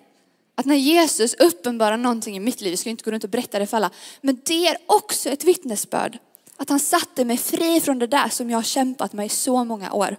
Att 0.54 0.66
när 0.66 0.76
Jesus 0.76 1.34
uppenbarar 1.34 1.96
någonting 1.96 2.36
i 2.36 2.40
mitt 2.40 2.60
liv, 2.60 2.72
jag 2.72 2.78
ska 2.78 2.90
inte 2.90 3.04
gå 3.04 3.10
runt 3.10 3.24
och 3.24 3.30
berätta 3.30 3.58
det 3.58 3.66
för 3.66 3.76
alla, 3.76 3.90
men 4.20 4.40
det 4.44 4.66
är 4.66 4.76
också 4.86 5.28
ett 5.28 5.44
vittnesbörd. 5.44 6.18
Att 6.56 6.68
han 6.68 6.80
satte 6.80 7.24
mig 7.24 7.36
fri 7.36 7.80
från 7.80 7.98
det 7.98 8.06
där 8.06 8.28
som 8.28 8.50
jag 8.50 8.58
har 8.58 8.62
kämpat 8.62 9.12
med 9.12 9.26
i 9.26 9.28
så 9.28 9.64
många 9.64 9.92
år. 9.92 10.16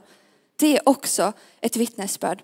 Det 0.56 0.78
är 0.78 0.90
också 0.90 1.34
ett 1.62 1.76
vittnesbörd. 1.76 2.44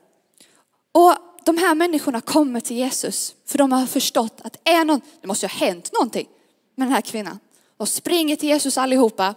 Och 0.91 1.15
de 1.45 1.57
här 1.57 1.75
människorna 1.75 2.21
kommer 2.21 2.59
till 2.59 2.77
Jesus 2.77 3.35
för 3.45 3.57
de 3.57 3.71
har 3.71 3.85
förstått 3.85 4.41
att 4.43 4.57
är 4.63 4.85
någon, 4.85 5.01
det 5.21 5.27
måste 5.27 5.47
ha 5.47 5.51
hänt 5.51 5.93
någonting 5.93 6.27
med 6.75 6.87
den 6.87 6.93
här 6.93 7.01
kvinnan. 7.01 7.39
De 7.77 7.87
springer 7.87 8.35
till 8.35 8.49
Jesus 8.49 8.77
allihopa 8.77 9.35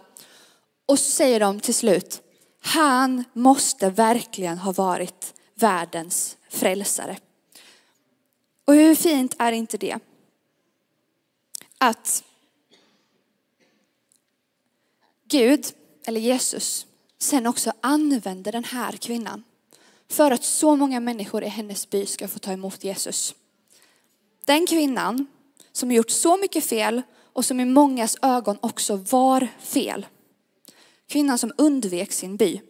och 0.85 0.99
så 0.99 1.11
säger 1.11 1.39
de 1.39 1.59
till 1.59 1.73
slut, 1.73 2.21
han 2.59 3.23
måste 3.33 3.89
verkligen 3.89 4.57
ha 4.57 4.71
varit 4.71 5.33
världens 5.55 6.37
frälsare. 6.49 7.17
Och 8.65 8.73
hur 8.73 8.95
fint 8.95 9.35
är 9.39 9.51
inte 9.51 9.77
det? 9.77 9.99
Att 11.77 12.23
Gud, 15.29 15.65
eller 16.05 16.19
Jesus, 16.19 16.85
sen 17.19 17.47
också 17.47 17.73
använder 17.81 18.51
den 18.51 18.63
här 18.63 18.91
kvinnan 18.91 19.43
för 20.09 20.31
att 20.31 20.43
så 20.43 20.75
många 20.75 20.99
människor 20.99 21.43
i 21.43 21.47
hennes 21.47 21.89
by 21.89 22.05
ska 22.05 22.27
få 22.27 22.39
ta 22.39 22.51
emot 22.51 22.83
Jesus. 22.83 23.35
Den 24.45 24.67
kvinnan 24.67 25.27
som 25.71 25.89
har 25.89 25.95
gjort 25.95 26.09
så 26.09 26.37
mycket 26.37 26.63
fel 26.63 27.01
och 27.33 27.45
som 27.45 27.59
i 27.59 27.65
mångas 27.65 28.17
ögon 28.21 28.57
också 28.61 28.95
var 28.95 29.47
fel. 29.59 30.05
Kvinnan 31.07 31.37
som 31.37 31.53
undvek 31.57 32.11
sin 32.11 32.37
by. 32.37 32.61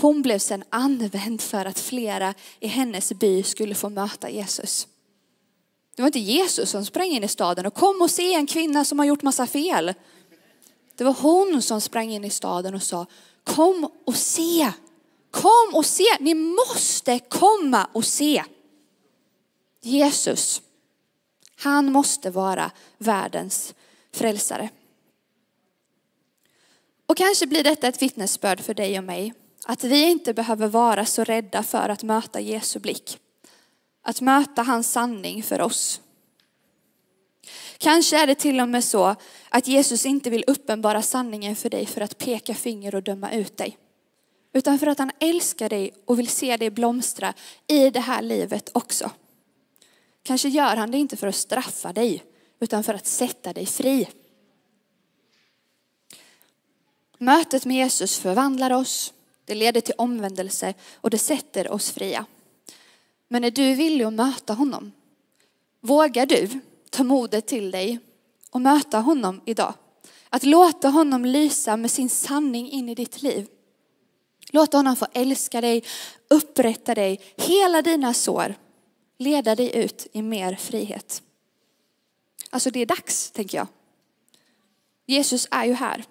Hon 0.00 0.22
blev 0.22 0.38
sen 0.38 0.64
använd 0.70 1.40
för 1.40 1.64
att 1.64 1.78
flera 1.78 2.34
i 2.60 2.66
hennes 2.66 3.12
by 3.12 3.42
skulle 3.42 3.74
få 3.74 3.88
möta 3.88 4.30
Jesus. 4.30 4.88
Det 5.96 6.02
var 6.02 6.06
inte 6.08 6.18
Jesus 6.18 6.70
som 6.70 6.84
sprang 6.84 7.08
in 7.08 7.24
i 7.24 7.28
staden 7.28 7.66
och 7.66 7.74
kom 7.74 8.02
och 8.02 8.10
se 8.10 8.34
en 8.34 8.46
kvinna 8.46 8.84
som 8.84 8.98
har 8.98 9.06
gjort 9.06 9.22
massa 9.22 9.46
fel. 9.46 9.94
Det 10.96 11.04
var 11.04 11.12
hon 11.12 11.62
som 11.62 11.80
sprang 11.80 12.10
in 12.10 12.24
i 12.24 12.30
staden 12.30 12.74
och 12.74 12.82
sa, 12.82 13.06
kom 13.44 13.90
och 14.04 14.16
se 14.16 14.72
Kom 15.34 15.74
och 15.74 15.86
se, 15.86 16.04
ni 16.20 16.34
måste 16.34 17.18
komma 17.18 17.88
och 17.92 18.04
se. 18.04 18.44
Jesus, 19.80 20.62
han 21.56 21.92
måste 21.92 22.30
vara 22.30 22.70
världens 22.98 23.74
frälsare. 24.12 24.68
Och 27.06 27.16
kanske 27.16 27.46
blir 27.46 27.64
detta 27.64 27.88
ett 27.88 28.02
vittnesbörd 28.02 28.60
för 28.60 28.74
dig 28.74 28.98
och 28.98 29.04
mig. 29.04 29.34
Att 29.66 29.84
vi 29.84 30.10
inte 30.10 30.34
behöver 30.34 30.68
vara 30.68 31.06
så 31.06 31.24
rädda 31.24 31.62
för 31.62 31.88
att 31.88 32.02
möta 32.02 32.40
Jesu 32.40 32.78
blick. 32.78 33.18
Att 34.02 34.20
möta 34.20 34.62
hans 34.62 34.92
sanning 34.92 35.42
för 35.42 35.60
oss. 35.60 36.00
Kanske 37.78 38.22
är 38.22 38.26
det 38.26 38.34
till 38.34 38.60
och 38.60 38.68
med 38.68 38.84
så 38.84 39.16
att 39.48 39.68
Jesus 39.68 40.06
inte 40.06 40.30
vill 40.30 40.44
uppenbara 40.46 41.02
sanningen 41.02 41.56
för 41.56 41.70
dig 41.70 41.86
för 41.86 42.00
att 42.00 42.18
peka 42.18 42.54
finger 42.54 42.94
och 42.94 43.02
döma 43.02 43.32
ut 43.32 43.56
dig 43.56 43.78
utan 44.54 44.78
för 44.78 44.86
att 44.86 44.98
han 44.98 45.10
älskar 45.18 45.68
dig 45.68 45.94
och 46.04 46.18
vill 46.18 46.28
se 46.28 46.56
dig 46.56 46.70
blomstra 46.70 47.34
i 47.66 47.90
det 47.90 48.00
här 48.00 48.22
livet 48.22 48.70
också. 48.72 49.10
Kanske 50.22 50.48
gör 50.48 50.76
han 50.76 50.90
det 50.90 50.98
inte 50.98 51.16
för 51.16 51.26
att 51.26 51.34
straffa 51.34 51.92
dig, 51.92 52.24
utan 52.60 52.84
för 52.84 52.94
att 52.94 53.06
sätta 53.06 53.52
dig 53.52 53.66
fri. 53.66 54.08
Mötet 57.18 57.64
med 57.64 57.76
Jesus 57.76 58.18
förvandlar 58.18 58.70
oss, 58.70 59.12
det 59.44 59.54
leder 59.54 59.80
till 59.80 59.94
omvändelse 59.98 60.74
och 60.94 61.10
det 61.10 61.18
sätter 61.18 61.70
oss 61.70 61.90
fria. 61.90 62.26
Men 63.28 63.44
är 63.44 63.50
du 63.50 63.74
villig 63.74 64.04
att 64.04 64.12
möta 64.12 64.52
honom? 64.52 64.92
Vågar 65.80 66.26
du 66.26 66.48
ta 66.94 67.04
modet 67.04 67.46
till 67.46 67.70
dig 67.70 67.98
och 68.50 68.60
möta 68.60 69.00
honom 69.00 69.40
idag? 69.44 69.74
Att 70.28 70.44
låta 70.44 70.88
honom 70.88 71.24
lysa 71.24 71.76
med 71.76 71.90
sin 71.90 72.08
sanning 72.08 72.70
in 72.70 72.88
i 72.88 72.94
ditt 72.94 73.22
liv. 73.22 73.46
Låt 74.50 74.72
honom 74.72 74.96
få 74.96 75.06
älska 75.12 75.60
dig, 75.60 75.84
upprätta 76.30 76.94
dig, 76.94 77.20
hela 77.36 77.82
dina 77.82 78.14
sår. 78.14 78.54
leda 79.18 79.54
dig 79.54 79.76
ut 79.76 80.06
i 80.12 80.22
mer 80.22 80.54
frihet. 80.54 81.22
Alltså 82.50 82.70
det 82.70 82.80
är 82.80 82.86
dags, 82.86 83.30
tänker 83.30 83.58
jag. 83.58 83.66
Jesus 85.06 85.48
är 85.50 85.64
ju 85.64 85.72
här. 85.72 86.04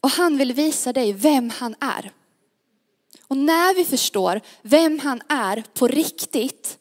Och 0.00 0.10
han 0.10 0.36
vill 0.36 0.52
visa 0.52 0.92
dig 0.92 1.12
vem 1.12 1.50
han 1.50 1.74
är. 1.80 2.12
Och 3.26 3.36
när 3.36 3.74
vi 3.74 3.84
förstår 3.84 4.40
vem 4.62 4.98
han 4.98 5.22
är 5.28 5.64
på 5.74 5.88
riktigt, 5.88 6.78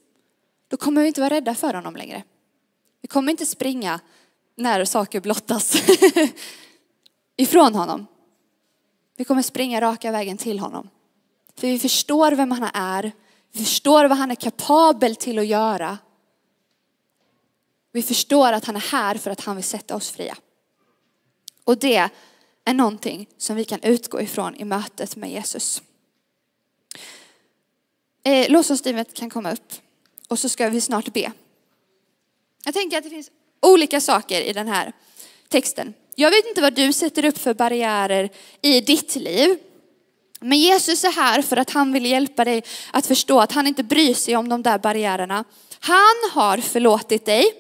då 0.68 0.78
kommer 0.78 1.02
vi 1.02 1.08
inte 1.08 1.22
vara 1.22 1.34
rädda 1.34 1.56
för 1.56 1.74
honom 1.74 1.96
längre. 1.96 2.24
Vi 3.02 3.08
kommer 3.08 3.32
inte 3.32 3.46
springa 3.46 4.00
när 4.56 4.86
saker 4.86 5.22
blottas 5.22 5.76
ifrån 7.38 7.76
honom. 7.76 8.08
Vi 9.16 9.24
kommer 9.24 9.42
springa 9.42 9.82
raka 9.82 10.12
vägen 10.12 10.38
till 10.38 10.60
honom. 10.60 10.90
För 11.56 11.68
vi 11.68 11.80
förstår 11.80 12.32
vem 12.32 12.52
han 12.52 12.70
är, 12.74 13.12
vi 13.52 13.60
förstår 13.60 14.06
vad 14.06 14.18
han 14.18 14.32
är 14.32 14.36
kapabel 14.36 15.16
till 15.16 15.40
att 15.40 15.46
göra. 15.48 15.98
Vi 17.92 18.02
förstår 18.02 18.54
att 18.54 18.66
han 18.66 18.76
är 18.76 18.92
här 18.92 19.16
för 19.16 19.32
att 19.32 19.42
han 19.42 19.56
vill 19.56 19.66
sätta 19.66 19.96
oss 19.96 20.10
fria. 20.10 20.38
Och 21.64 21.78
det 21.78 22.10
är 22.66 22.74
någonting 22.74 23.30
som 23.38 23.56
vi 23.56 23.66
kan 23.66 23.84
utgå 23.84 24.22
ifrån 24.22 24.56
i 24.56 24.66
mötet 24.66 25.16
med 25.16 25.32
Jesus. 25.32 25.82
Eh, 28.24 28.50
Lovsångsteamet 28.52 29.14
kan 29.14 29.30
komma 29.30 29.52
upp 29.52 29.74
och 30.28 30.40
så 30.40 30.50
ska 30.50 30.70
vi 30.70 30.82
snart 30.82 31.14
be. 31.14 31.32
Jag 32.70 32.74
tänker 32.74 32.98
att 32.98 33.04
det 33.04 33.10
finns 33.10 33.32
olika 33.62 34.02
saker 34.02 34.42
i 34.42 34.54
den 34.54 34.68
här 34.68 34.94
texten. 35.48 35.94
Jag 36.16 36.32
vet 36.32 36.48
inte 36.48 36.62
vad 36.62 36.74
du 36.74 36.94
sätter 36.94 37.26
upp 37.26 37.38
för 37.38 37.54
barriärer 37.54 38.30
i 38.62 38.82
ditt 38.82 39.16
liv. 39.16 39.58
Men 40.40 40.60
Jesus 40.60 41.04
är 41.04 41.12
här 41.12 41.42
för 41.42 41.58
att 41.58 41.70
han 41.70 41.94
vill 41.94 42.06
hjälpa 42.06 42.46
dig 42.46 42.64
att 42.92 43.06
förstå 43.06 43.40
att 43.40 43.52
han 43.52 43.68
inte 43.68 43.84
bryr 43.84 44.14
sig 44.14 44.36
om 44.36 44.50
de 44.50 44.64
där 44.64 44.80
barriärerna. 44.80 45.44
Han 45.80 46.16
har 46.32 46.58
förlåtit 46.58 47.26
dig. 47.26 47.54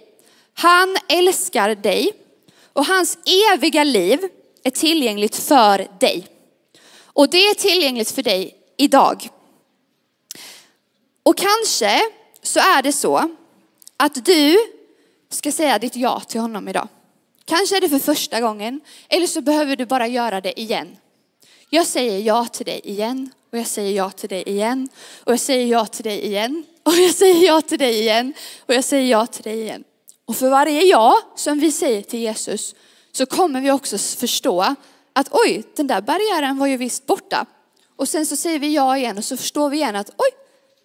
Han 0.53 0.97
älskar 1.07 1.75
dig 1.75 2.13
och 2.73 2.85
hans 2.85 3.17
eviga 3.53 3.83
liv 3.83 4.19
är 4.63 4.71
tillgängligt 4.71 5.35
för 5.35 5.87
dig. 5.99 6.27
Och 7.03 7.29
det 7.29 7.47
är 7.47 7.53
tillgängligt 7.53 8.11
för 8.11 8.23
dig 8.23 8.55
idag. 8.77 9.29
Och 11.23 11.37
kanske 11.37 12.01
så 12.41 12.59
är 12.59 12.81
det 12.81 12.93
så 12.93 13.35
att 13.97 14.25
du 14.25 14.57
ska 15.29 15.51
säga 15.51 15.79
ditt 15.79 15.95
ja 15.95 16.19
till 16.19 16.41
honom 16.41 16.67
idag. 16.67 16.87
Kanske 17.45 17.77
är 17.77 17.81
det 17.81 17.89
för 17.89 17.99
första 17.99 18.41
gången, 18.41 18.81
eller 19.09 19.27
så 19.27 19.41
behöver 19.41 19.75
du 19.75 19.85
bara 19.85 20.07
göra 20.07 20.41
det 20.41 20.59
igen. 20.59 20.97
Jag 21.69 21.87
säger 21.87 22.19
ja 22.19 22.45
till 22.45 22.65
dig 22.65 22.81
igen, 22.83 23.31
och 23.51 23.57
jag 23.57 23.67
säger 23.67 23.97
ja 23.97 24.09
till 24.09 24.29
dig 24.29 24.43
igen, 24.49 24.89
och 25.23 25.33
jag 25.33 25.39
säger 25.39 25.65
ja 25.67 25.85
till 25.85 26.03
dig 26.03 26.25
igen, 26.25 26.63
och 26.83 26.93
jag 26.93 27.15
säger 27.15 27.47
ja 27.47 27.61
till 27.61 27.79
dig 27.79 27.99
igen, 27.99 28.33
och 28.65 28.73
jag 28.73 28.83
säger 28.83 29.11
ja 29.11 29.25
till 29.25 29.43
dig 29.43 29.61
igen. 29.61 29.83
Och 30.25 30.35
för 30.35 30.49
varje 30.49 30.83
ja 30.83 31.21
som 31.35 31.59
vi 31.59 31.71
säger 31.71 32.01
till 32.01 32.19
Jesus 32.19 32.75
så 33.11 33.25
kommer 33.25 33.61
vi 33.61 33.71
också 33.71 33.97
förstå 33.97 34.75
att 35.13 35.27
oj, 35.31 35.63
den 35.75 35.87
där 35.87 36.01
barriären 36.01 36.57
var 36.57 36.67
ju 36.67 36.77
visst 36.77 37.05
borta. 37.05 37.45
Och 37.95 38.09
sen 38.09 38.25
så 38.25 38.35
säger 38.35 38.59
vi 38.59 38.75
ja 38.75 38.97
igen 38.97 39.17
och 39.17 39.25
så 39.25 39.37
förstår 39.37 39.69
vi 39.69 39.77
igen 39.77 39.95
att 39.95 40.09
oj, 40.09 40.29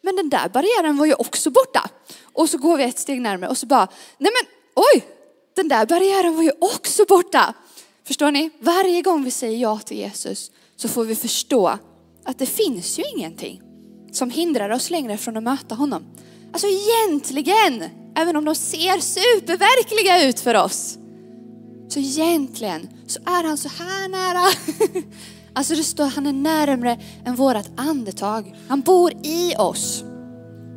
men 0.01 0.17
den 0.17 0.31
där 0.31 0.49
barriären 0.49 0.97
var 0.97 1.07
ju 1.07 1.15
också 1.15 1.51
borta. 1.51 1.91
Och 2.35 2.51
så 2.51 2.59
går 2.59 2.77
vi 2.77 2.85
ett 2.85 2.99
steg 2.99 3.21
närmare 3.21 3.51
och 3.51 3.59
så 3.59 3.67
bara, 3.67 3.89
nej 4.19 4.33
men 4.33 4.51
oj, 4.75 5.05
den 5.57 5.69
där 5.69 5.87
barriären 5.87 6.37
var 6.37 6.43
ju 6.43 6.53
också 6.61 7.05
borta. 7.09 7.55
Förstår 8.07 8.31
ni? 8.31 8.51
Varje 8.61 9.03
gång 9.03 9.25
vi 9.25 9.31
säger 9.31 9.59
ja 9.59 9.79
till 9.79 9.97
Jesus 9.97 10.51
så 10.77 10.89
får 10.89 11.05
vi 11.05 11.17
förstå 11.17 11.79
att 12.25 12.39
det 12.39 12.47
finns 12.47 12.99
ju 12.99 13.03
ingenting 13.17 13.63
som 14.13 14.31
hindrar 14.31 14.71
oss 14.71 14.91
längre 14.91 15.17
från 15.17 15.37
att 15.37 15.43
möta 15.43 15.75
honom. 15.75 16.05
Alltså 16.53 16.67
egentligen, 16.67 17.85
även 18.17 18.37
om 18.37 18.45
de 18.45 18.55
ser 18.55 19.01
superverkliga 19.01 20.29
ut 20.29 20.41
för 20.41 20.55
oss, 20.55 20.99
så 21.89 21.99
egentligen 21.99 22.89
så 23.07 23.21
är 23.27 23.45
han 23.45 23.59
så 23.59 23.69
här 23.69 24.09
nära. 24.09 24.53
Alltså 25.57 25.75
det 25.75 25.85
står 25.85 26.07
han 26.07 26.27
är 26.27 26.33
närmre 26.33 27.01
än 27.25 27.35
vårat 27.35 27.71
andetag. 27.77 28.55
Han 28.69 28.81
bor 28.81 29.13
i 29.23 29.55
oss. 29.59 30.05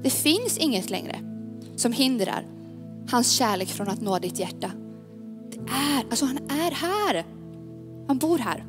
Det 0.03 0.09
finns 0.09 0.57
inget 0.57 0.89
längre 0.89 1.26
som 1.77 1.91
hindrar 1.91 2.45
hans 3.11 3.31
kärlek 3.31 3.69
från 3.69 3.89
att 3.89 4.01
nå 4.01 4.19
ditt 4.19 4.39
hjärta. 4.39 4.71
Det 5.51 5.57
är, 5.57 6.09
alltså 6.09 6.25
han 6.25 6.37
är 6.37 6.71
här. 6.71 7.25
Han 8.07 8.17
bor 8.17 8.37
här. 8.37 8.65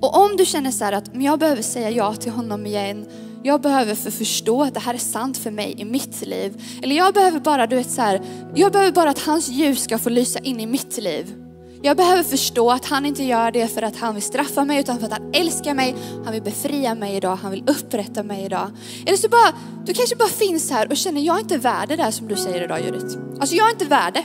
Och 0.00 0.24
om 0.24 0.36
du 0.36 0.46
känner 0.46 0.70
så 0.70 0.84
här 0.84 0.92
att 0.92 1.14
men 1.14 1.22
jag 1.22 1.38
behöver 1.38 1.62
säga 1.62 1.90
ja 1.90 2.14
till 2.14 2.32
honom 2.32 2.66
igen. 2.66 3.06
Jag 3.42 3.60
behöver 3.60 3.94
för 3.94 4.10
förstå 4.10 4.62
att 4.62 4.74
det 4.74 4.80
här 4.80 4.94
är 4.94 4.98
sant 4.98 5.36
för 5.36 5.50
mig 5.50 5.74
i 5.78 5.84
mitt 5.84 6.26
liv. 6.26 6.62
Eller 6.82 6.96
jag 6.96 7.14
behöver 7.14 7.40
bara, 7.40 7.66
du 7.66 7.76
vet 7.76 7.90
så 7.90 8.02
här, 8.02 8.20
jag 8.54 8.72
behöver 8.72 8.92
bara 8.92 9.10
att 9.10 9.18
hans 9.18 9.48
ljus 9.48 9.82
ska 9.82 9.98
få 9.98 10.10
lysa 10.10 10.38
in 10.38 10.60
i 10.60 10.66
mitt 10.66 10.98
liv. 10.98 11.45
Jag 11.86 11.96
behöver 11.96 12.22
förstå 12.22 12.70
att 12.70 12.84
han 12.84 13.06
inte 13.06 13.24
gör 13.24 13.50
det 13.50 13.68
för 13.68 13.82
att 13.82 13.96
han 13.96 14.14
vill 14.14 14.22
straffa 14.22 14.64
mig 14.64 14.80
utan 14.80 14.98
för 14.98 15.06
att 15.06 15.12
han 15.12 15.30
älskar 15.34 15.74
mig. 15.74 15.96
Han 16.24 16.32
vill 16.32 16.42
befria 16.42 16.94
mig 16.94 17.16
idag, 17.16 17.36
han 17.36 17.50
vill 17.50 17.64
upprätta 17.66 18.22
mig 18.22 18.44
idag. 18.44 18.70
Eller 19.06 19.16
så 19.16 19.28
bara, 19.28 19.52
du 19.84 19.94
kanske 19.94 20.16
bara 20.16 20.28
finns 20.28 20.70
här 20.70 20.90
och 20.90 20.96
känner, 20.96 21.20
jag 21.20 21.36
är 21.36 21.40
inte 21.40 21.58
värd 21.58 21.88
det 21.88 21.96
där 21.96 22.10
som 22.10 22.28
du 22.28 22.36
säger 22.36 22.64
idag 22.64 22.80
Judith. 22.80 23.18
Alltså 23.40 23.56
jag 23.56 23.68
är 23.68 23.72
inte 23.72 23.84
värd 23.84 24.14
det. 24.14 24.24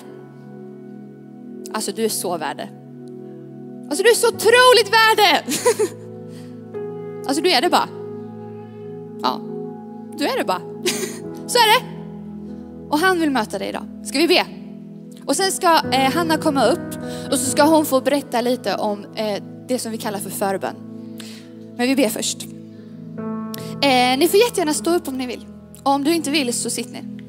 Alltså 1.73 1.91
du 1.91 2.05
är 2.05 2.09
så 2.09 2.37
värd 2.37 2.57
det. 2.57 2.69
Alltså 3.89 4.03
du 4.03 4.09
är 4.09 4.15
så 4.15 4.27
otroligt 4.27 4.93
värd 4.93 5.17
det. 5.17 5.43
Alltså 7.27 7.43
du 7.43 7.51
är 7.51 7.61
det 7.61 7.69
bara. 7.69 7.89
Ja, 9.21 9.41
du 10.17 10.25
är 10.25 10.37
det 10.37 10.43
bara. 10.43 10.61
Så 11.47 11.57
är 11.57 11.79
det. 11.79 11.85
Och 12.89 12.99
han 12.99 13.19
vill 13.19 13.31
möta 13.31 13.59
dig 13.59 13.69
idag. 13.69 13.83
Ska 14.03 14.17
vi 14.17 14.27
be? 14.27 14.60
Och 15.25 15.35
sen 15.35 15.51
ska 15.51 15.81
eh, 15.91 16.11
Hanna 16.11 16.37
komma 16.37 16.65
upp 16.65 16.97
och 17.31 17.39
så 17.39 17.51
ska 17.51 17.63
hon 17.63 17.85
få 17.85 18.01
berätta 18.01 18.41
lite 18.41 18.75
om 18.75 19.05
eh, 19.15 19.43
det 19.67 19.79
som 19.79 19.91
vi 19.91 19.97
kallar 19.97 20.19
för 20.19 20.29
förbön. 20.29 20.75
Men 21.77 21.87
vi 21.87 21.95
ber 21.95 22.09
först. 22.09 22.43
Eh, 23.81 24.17
ni 24.17 24.27
får 24.27 24.39
jättegärna 24.39 24.73
stå 24.73 24.95
upp 24.95 25.07
om 25.07 25.17
ni 25.17 25.27
vill. 25.27 25.45
Och 25.83 25.91
om 25.91 26.03
du 26.03 26.15
inte 26.15 26.31
vill 26.31 26.53
så 26.53 26.69
sitt 26.69 26.91
ner. 26.91 27.20